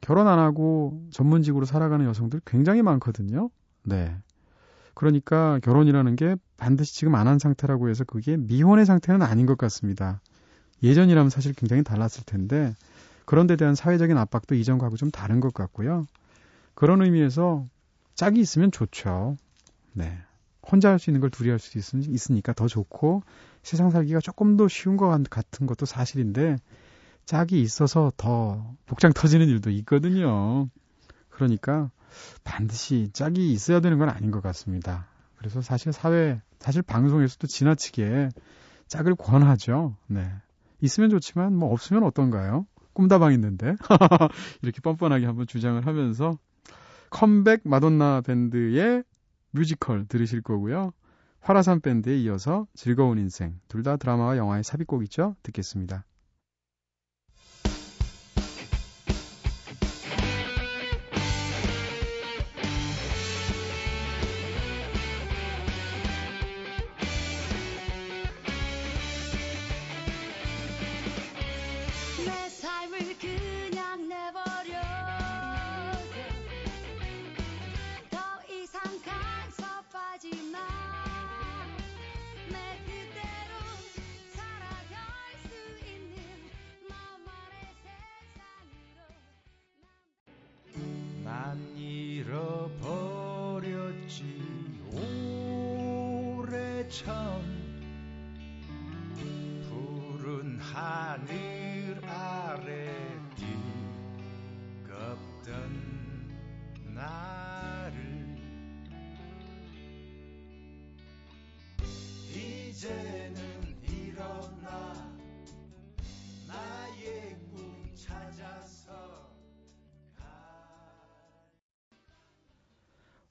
결혼 0.00 0.28
안 0.28 0.38
하고 0.38 1.02
전문직으로 1.10 1.64
살아가는 1.64 2.04
여성들 2.06 2.40
굉장히 2.44 2.82
많거든요. 2.82 3.50
네. 3.84 4.16
그러니까 4.94 5.58
결혼이라는 5.62 6.16
게 6.16 6.36
반드시 6.56 6.94
지금 6.94 7.14
안 7.14 7.26
한 7.26 7.38
상태라고 7.38 7.88
해서 7.88 8.04
그게 8.04 8.36
미혼의 8.36 8.86
상태는 8.86 9.22
아닌 9.22 9.46
것 9.46 9.58
같습니다. 9.58 10.20
예전이라면 10.82 11.30
사실 11.30 11.54
굉장히 11.54 11.82
달랐을 11.82 12.24
텐데 12.26 12.74
그런 13.24 13.46
데 13.46 13.56
대한 13.56 13.74
사회적인 13.74 14.16
압박도 14.18 14.54
이전과고 14.54 14.96
좀 14.96 15.10
다른 15.10 15.40
것 15.40 15.54
같고요. 15.54 16.06
그런 16.74 17.02
의미에서 17.02 17.66
짝이 18.14 18.40
있으면 18.40 18.70
좋죠. 18.70 19.36
네. 19.92 20.18
혼자 20.62 20.90
할 20.90 20.98
수 20.98 21.10
있는 21.10 21.20
걸 21.20 21.30
둘이 21.30 21.50
할 21.50 21.58
수 21.58 21.78
있으니까 21.78 22.52
더 22.52 22.66
좋고 22.68 23.22
세상 23.62 23.90
살기가 23.90 24.20
조금 24.20 24.56
더 24.56 24.68
쉬운 24.68 24.96
것 24.96 25.08
같은 25.30 25.66
것도 25.66 25.86
사실인데 25.86 26.56
짝이 27.26 27.60
있어서 27.62 28.12
더 28.16 28.74
복장 28.86 29.12
터지는 29.12 29.48
일도 29.48 29.70
있거든요. 29.70 30.68
그러니까 31.30 31.90
반드시 32.44 33.10
짝이 33.12 33.52
있어야 33.52 33.80
되는 33.80 33.98
건 33.98 34.08
아닌 34.08 34.30
것 34.30 34.42
같습니다. 34.42 35.06
그래서 35.36 35.60
사실 35.60 35.92
사회, 35.92 36.40
사실 36.60 36.82
방송에서도 36.82 37.46
지나치게 37.46 38.30
짝을 38.88 39.14
권하죠. 39.16 39.96
네. 40.06 40.30
있으면 40.80 41.10
좋지만 41.10 41.56
뭐 41.56 41.72
없으면 41.72 42.04
어떤가요? 42.04 42.66
꿈다방 42.92 43.32
있는데 43.32 43.74
이렇게 44.62 44.80
뻔뻔하게 44.80 45.26
한번 45.26 45.46
주장을 45.46 45.84
하면서 45.84 46.38
컴백 47.14 47.60
마돈나 47.62 48.22
밴드의 48.22 49.04
뮤지컬 49.52 50.04
들으실 50.04 50.42
거고요. 50.42 50.92
화라산 51.40 51.80
밴드에 51.80 52.18
이어서 52.18 52.66
즐거운 52.74 53.18
인생 53.18 53.60
둘 53.68 53.84
다 53.84 53.96
드라마와 53.96 54.36
영화의 54.36 54.64
삽입곡이죠. 54.64 55.36
듣겠습니다. 55.44 56.04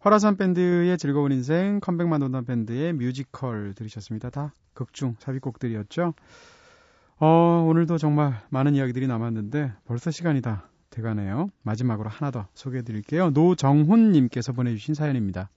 화라산 0.04 0.36
밴드의 0.36 0.98
즐거운 0.98 1.32
인생, 1.32 1.80
컴백만 1.80 2.22
온단 2.22 2.44
밴드의 2.44 2.92
뮤지컬 2.92 3.74
들으셨습니다. 3.74 4.30
다 4.32 4.54
극중 4.74 5.16
삽입곡들이었죠. 5.18 6.14
어, 7.22 7.66
오늘도 7.70 7.98
정말 7.98 8.42
많은 8.50 8.76
이야기들이 8.76 9.08
남았는데 9.08 9.72
벌써 9.86 10.12
시간이 10.12 10.42
다 10.42 10.68
돼가네요. 10.90 11.52
마지막으로 11.62 12.10
하나 12.10 12.32
더 12.32 12.48
소개해 12.54 12.84
드릴게요. 12.84 13.30
노정훈님께서 13.30 14.52
보내주신 14.52 14.94
사연입니다. 14.94 15.50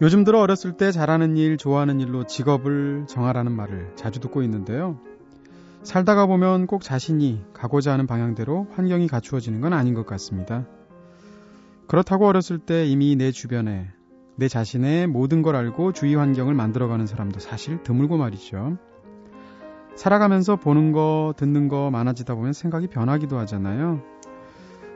요즘 0.00 0.22
들어 0.22 0.38
어렸을 0.38 0.76
때 0.76 0.92
잘하는 0.92 1.36
일, 1.36 1.56
좋아하는 1.56 1.98
일로 1.98 2.24
직업을 2.24 3.06
정하라는 3.08 3.50
말을 3.50 3.96
자주 3.96 4.20
듣고 4.20 4.44
있는데요. 4.44 5.00
살다가 5.86 6.26
보면 6.26 6.66
꼭 6.66 6.82
자신이 6.82 7.44
가고자 7.52 7.92
하는 7.92 8.08
방향대로 8.08 8.66
환경이 8.72 9.06
갖추어지는 9.06 9.60
건 9.60 9.72
아닌 9.72 9.94
것 9.94 10.04
같습니다. 10.04 10.66
그렇다고 11.86 12.26
어렸을 12.26 12.58
때 12.58 12.84
이미 12.84 13.14
내 13.14 13.30
주변에 13.30 13.92
내 14.34 14.48
자신의 14.48 15.06
모든 15.06 15.42
걸 15.42 15.54
알고 15.54 15.92
주위 15.92 16.16
환경을 16.16 16.54
만들어가는 16.54 17.06
사람도 17.06 17.38
사실 17.38 17.84
드물고 17.84 18.16
말이죠. 18.16 18.78
살아가면서 19.94 20.56
보는 20.56 20.90
거, 20.90 21.32
듣는 21.36 21.68
거 21.68 21.88
많아지다 21.92 22.34
보면 22.34 22.52
생각이 22.52 22.88
변하기도 22.88 23.38
하잖아요. 23.38 24.02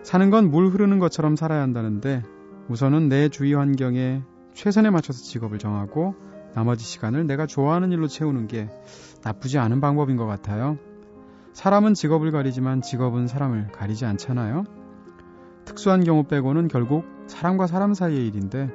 사는 0.03 0.29
건 0.31 0.51
물 0.51 0.71
흐르는 0.71 0.99
것처럼 0.99 1.37
살아야 1.37 1.63
한다는데 1.63 2.25
우선은 2.69 3.09
내 3.09 3.29
주위 3.29 3.55
환경에 3.55 4.23
최선에 4.55 4.91
맞춰서 4.91 5.23
직업을 5.23 5.59
정하고 5.59 6.17
나머지 6.55 6.85
시간을 6.85 7.27
내가 7.27 7.47
좋아하는 7.47 7.93
일로 7.93 8.07
채우는 8.09 8.47
게 8.47 8.69
나쁘지 9.23 9.59
않은 9.59 9.81
방법인 9.81 10.17
것 10.17 10.27
같아요. 10.27 10.79
사람은 11.53 11.95
직업을 11.95 12.31
가리지만 12.31 12.81
직업은 12.83 13.27
사람을 13.27 13.69
가리지 13.69 14.07
않잖아요. 14.07 14.65
특수한 15.65 16.05
경우 16.05 16.25
빼고는 16.25 16.69
결국 16.69 17.05
사람과 17.27 17.67
사람 17.67 17.95
사이의 17.95 18.27
일인데 18.27 18.71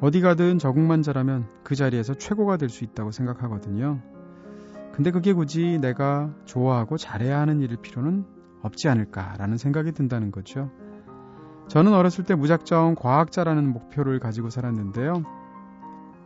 어디 0.00 0.20
가든 0.20 0.58
적응만 0.58 1.02
잘하면 1.02 1.46
그 1.62 1.74
자리에서 1.74 2.14
최고가 2.14 2.56
될 2.56 2.68
수 2.68 2.84
있다고 2.84 3.10
생각하거든요. 3.12 4.00
근데 4.92 5.10
그게 5.10 5.32
굳이 5.32 5.78
내가 5.80 6.30
좋아하고 6.44 6.96
잘해야 6.96 7.40
하는 7.40 7.60
일일 7.60 7.78
필요는 7.78 8.24
없지 8.62 8.88
않을까라는 8.88 9.56
생각이 9.56 9.92
든다는 9.92 10.30
거죠. 10.30 10.70
저는 11.68 11.94
어렸을 11.94 12.24
때 12.24 12.34
무작정 12.34 12.96
과학자라는 12.96 13.72
목표를 13.72 14.18
가지고 14.18 14.50
살았는데요. 14.50 15.41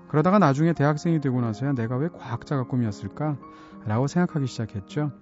그러다가 0.08 0.38
나중에 0.38 0.72
대학생이 0.72 1.20
되고 1.20 1.40
나서야 1.40 1.72
내가 1.72 1.96
왜 1.96 2.08
과학자가 2.08 2.64
꿈이었을까? 2.64 3.36
라고 3.86 4.06
생각하기 4.06 4.46
시작했죠. 4.46 5.12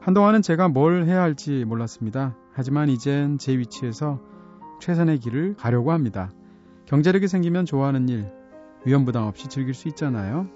한동안은 0.00 0.42
제가 0.42 0.68
뭘 0.68 1.04
해야 1.04 1.22
할지 1.22 1.64
몰랐습니다. 1.64 2.36
하지만 2.52 2.88
이젠 2.88 3.38
제 3.38 3.56
위치에서 3.56 4.20
최선의 4.80 5.20
길을 5.20 5.54
가려고 5.56 5.92
합니다. 5.92 6.30
경제력이 6.86 7.28
생기면 7.28 7.66
좋아하는 7.66 8.08
일, 8.08 8.30
위험부담 8.84 9.24
없이 9.24 9.48
즐길 9.48 9.74
수 9.74 9.88
있잖아요. 9.88 10.48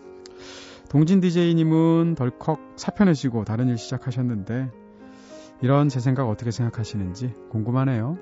동진 0.90 1.20
DJ님은 1.20 2.14
덜컥 2.16 2.74
사표 2.76 3.04
내시고 3.04 3.44
다른 3.44 3.68
일 3.68 3.78
시작하셨는데, 3.78 4.70
이런 5.62 5.88
제 5.88 6.00
생각 6.00 6.28
어떻게 6.28 6.50
생각하시는지 6.50 7.34
궁금하네요. 7.50 8.18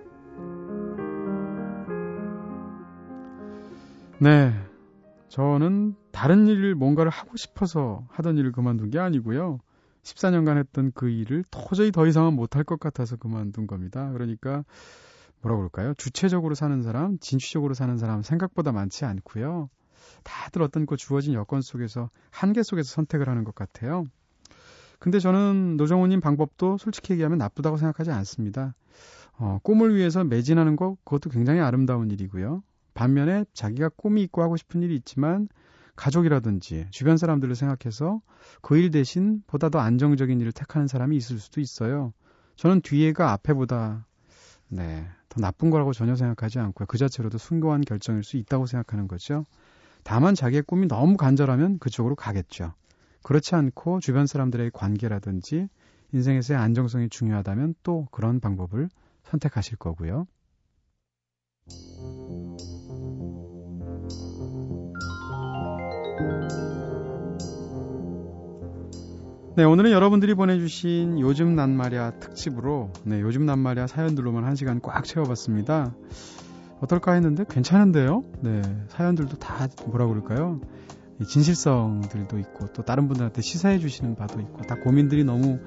네. 4.18 4.52
저는 5.28 5.96
다른 6.12 6.46
일을 6.46 6.74
뭔가를 6.74 7.10
하고 7.10 7.36
싶어서 7.36 8.06
하던 8.10 8.38
일을 8.38 8.52
그만둔 8.52 8.90
게 8.90 8.98
아니고요. 8.98 9.58
14년간 10.02 10.58
했던 10.58 10.92
그 10.94 11.08
일을 11.08 11.44
도저히 11.50 11.90
더 11.90 12.06
이상은 12.06 12.34
못할 12.34 12.62
것 12.62 12.78
같아서 12.78 13.16
그만둔 13.16 13.66
겁니다. 13.66 14.12
그러니까 14.12 14.64
뭐라 15.40 15.56
그럴까요? 15.56 15.94
주체적으로 15.94 16.54
사는 16.54 16.82
사람, 16.82 17.18
진취적으로 17.18 17.74
사는 17.74 17.96
사람 17.98 18.22
생각보다 18.22 18.72
많지 18.72 19.04
않고요. 19.04 19.68
다들 20.22 20.62
어떤 20.62 20.86
그 20.86 20.96
주어진 20.96 21.34
여건 21.34 21.62
속에서 21.62 22.10
한계 22.30 22.62
속에서 22.62 22.88
선택을 22.94 23.28
하는 23.28 23.44
것 23.44 23.54
같아요. 23.54 24.06
근데 24.98 25.18
저는 25.18 25.76
노정호님 25.76 26.20
방법도 26.20 26.78
솔직히 26.78 27.12
얘기하면 27.12 27.38
나쁘다고 27.38 27.76
생각하지 27.76 28.10
않습니다. 28.10 28.74
어, 29.36 29.58
꿈을 29.62 29.94
위해서 29.94 30.24
매진하는 30.24 30.76
것 30.76 30.96
그것도 31.04 31.30
굉장히 31.30 31.60
아름다운 31.60 32.10
일이고요. 32.10 32.62
반면에 32.94 33.44
자기가 33.52 33.90
꿈이 33.96 34.22
있고 34.22 34.42
하고 34.42 34.56
싶은 34.56 34.82
일이 34.82 34.94
있지만 34.96 35.48
가족이라든지 35.96 36.86
주변 36.90 37.16
사람들을 37.16 37.54
생각해서 37.54 38.20
그 38.62 38.76
일 38.76 38.90
대신 38.90 39.42
보다 39.46 39.68
더 39.68 39.78
안정적인 39.78 40.40
일을 40.40 40.52
택하는 40.52 40.86
사람이 40.86 41.16
있을 41.16 41.38
수도 41.38 41.60
있어요. 41.60 42.12
저는 42.56 42.80
뒤에가 42.82 43.32
앞에보다 43.32 44.06
네, 44.68 45.06
더 45.28 45.40
나쁜 45.40 45.70
거라고 45.70 45.92
전혀 45.92 46.16
생각하지 46.16 46.58
않고요. 46.58 46.86
그 46.86 46.98
자체로도 46.98 47.38
숭고한 47.38 47.82
결정일 47.82 48.24
수 48.24 48.36
있다고 48.36 48.66
생각하는 48.66 49.08
거죠. 49.08 49.46
다만 50.02 50.34
자기의 50.34 50.62
꿈이 50.62 50.86
너무 50.88 51.16
간절하면 51.16 51.78
그쪽으로 51.78 52.14
가겠죠. 52.16 52.74
그렇지 53.22 53.54
않고 53.54 54.00
주변 54.00 54.26
사람들의 54.26 54.70
관계라든지 54.72 55.68
인생에서의 56.12 56.58
안정성이 56.60 57.08
중요하다면 57.08 57.74
또 57.82 58.06
그런 58.10 58.40
방법을 58.40 58.88
선택하실 59.24 59.78
거고요. 59.78 60.26
네, 69.56 69.62
오늘은 69.62 69.92
여러분들이 69.92 70.34
보내주신 70.34 71.20
요즘 71.20 71.54
난 71.54 71.76
말야 71.76 72.18
특집으로, 72.18 72.90
네, 73.04 73.20
요즘 73.20 73.46
난 73.46 73.60
말야 73.60 73.86
사연들로만 73.86 74.44
한 74.44 74.56
시간 74.56 74.80
꽉 74.80 75.04
채워봤습니다. 75.04 75.94
어떨까 76.80 77.12
했는데 77.12 77.44
괜찮은데요? 77.48 78.24
네, 78.40 78.62
사연들도 78.88 79.38
다 79.38 79.68
뭐라 79.86 80.06
그럴까요? 80.06 80.60
진실성들도 81.24 82.38
있고, 82.40 82.72
또 82.72 82.82
다른 82.82 83.06
분들한테 83.06 83.42
시사해 83.42 83.78
주시는 83.78 84.16
바도 84.16 84.40
있고, 84.40 84.62
다 84.62 84.74
고민들이 84.74 85.22
너무 85.22 85.60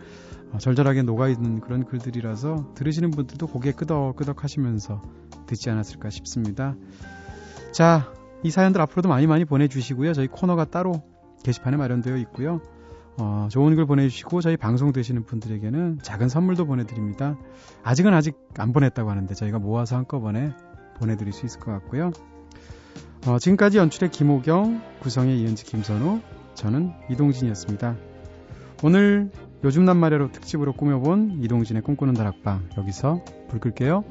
어, 0.51 0.57
절절하게 0.57 1.03
녹아있는 1.03 1.61
그런 1.61 1.85
글들이라서 1.85 2.73
들으시는 2.75 3.11
분들도 3.11 3.47
고개 3.47 3.71
끄덕끄덕 3.71 4.43
하시면서 4.43 5.01
듣지 5.45 5.69
않았을까 5.69 6.09
싶습니다. 6.09 6.75
자, 7.71 8.11
이 8.47 8.49
사연들 8.49 8.79
앞으로도 8.81 9.09
많이 9.09 9.27
많이 9.27 9.43
보내주시고요. 9.43 10.13
저희 10.13 10.27
코너가 10.27 10.65
따로 10.65 11.03
게시판에 11.43 11.75
마련되어 11.75 12.15
있고요. 12.17 12.61
어, 13.19 13.49
좋은 13.51 13.75
글 13.75 13.85
보내주시고 13.85 14.39
저희 14.39 14.55
방송 14.55 14.93
되시는 14.93 15.25
분들에게는 15.25 15.99
작은 16.01 16.29
선물도 16.29 16.65
보내드립니다. 16.65 17.37
아직은 17.83 18.13
아직 18.13 18.37
안 18.57 18.71
보냈다고 18.71 19.09
하는데 19.09 19.33
저희가 19.33 19.59
모아서 19.59 19.97
한꺼번에 19.97 20.53
보내드릴 20.97 21.33
수 21.33 21.45
있을 21.45 21.59
것 21.59 21.71
같고요. 21.71 22.11
어, 23.27 23.37
지금까지 23.37 23.79
연출의 23.79 24.11
김호경, 24.11 24.81
구성의 25.01 25.41
이은지 25.41 25.65
김선우, 25.65 26.21
저는 26.53 26.93
이동진이었습니다. 27.09 27.97
오늘 28.83 29.29
요즘 29.65 29.83
낱말야로 29.83 30.31
특집으로 30.31 30.71
꾸며본 30.71 31.39
이동진의 31.43 31.81
꿈꾸는 31.81 32.13
다락방 32.13 32.69
여기서 32.77 33.25
불 33.49 33.59
끌게요. 33.59 34.05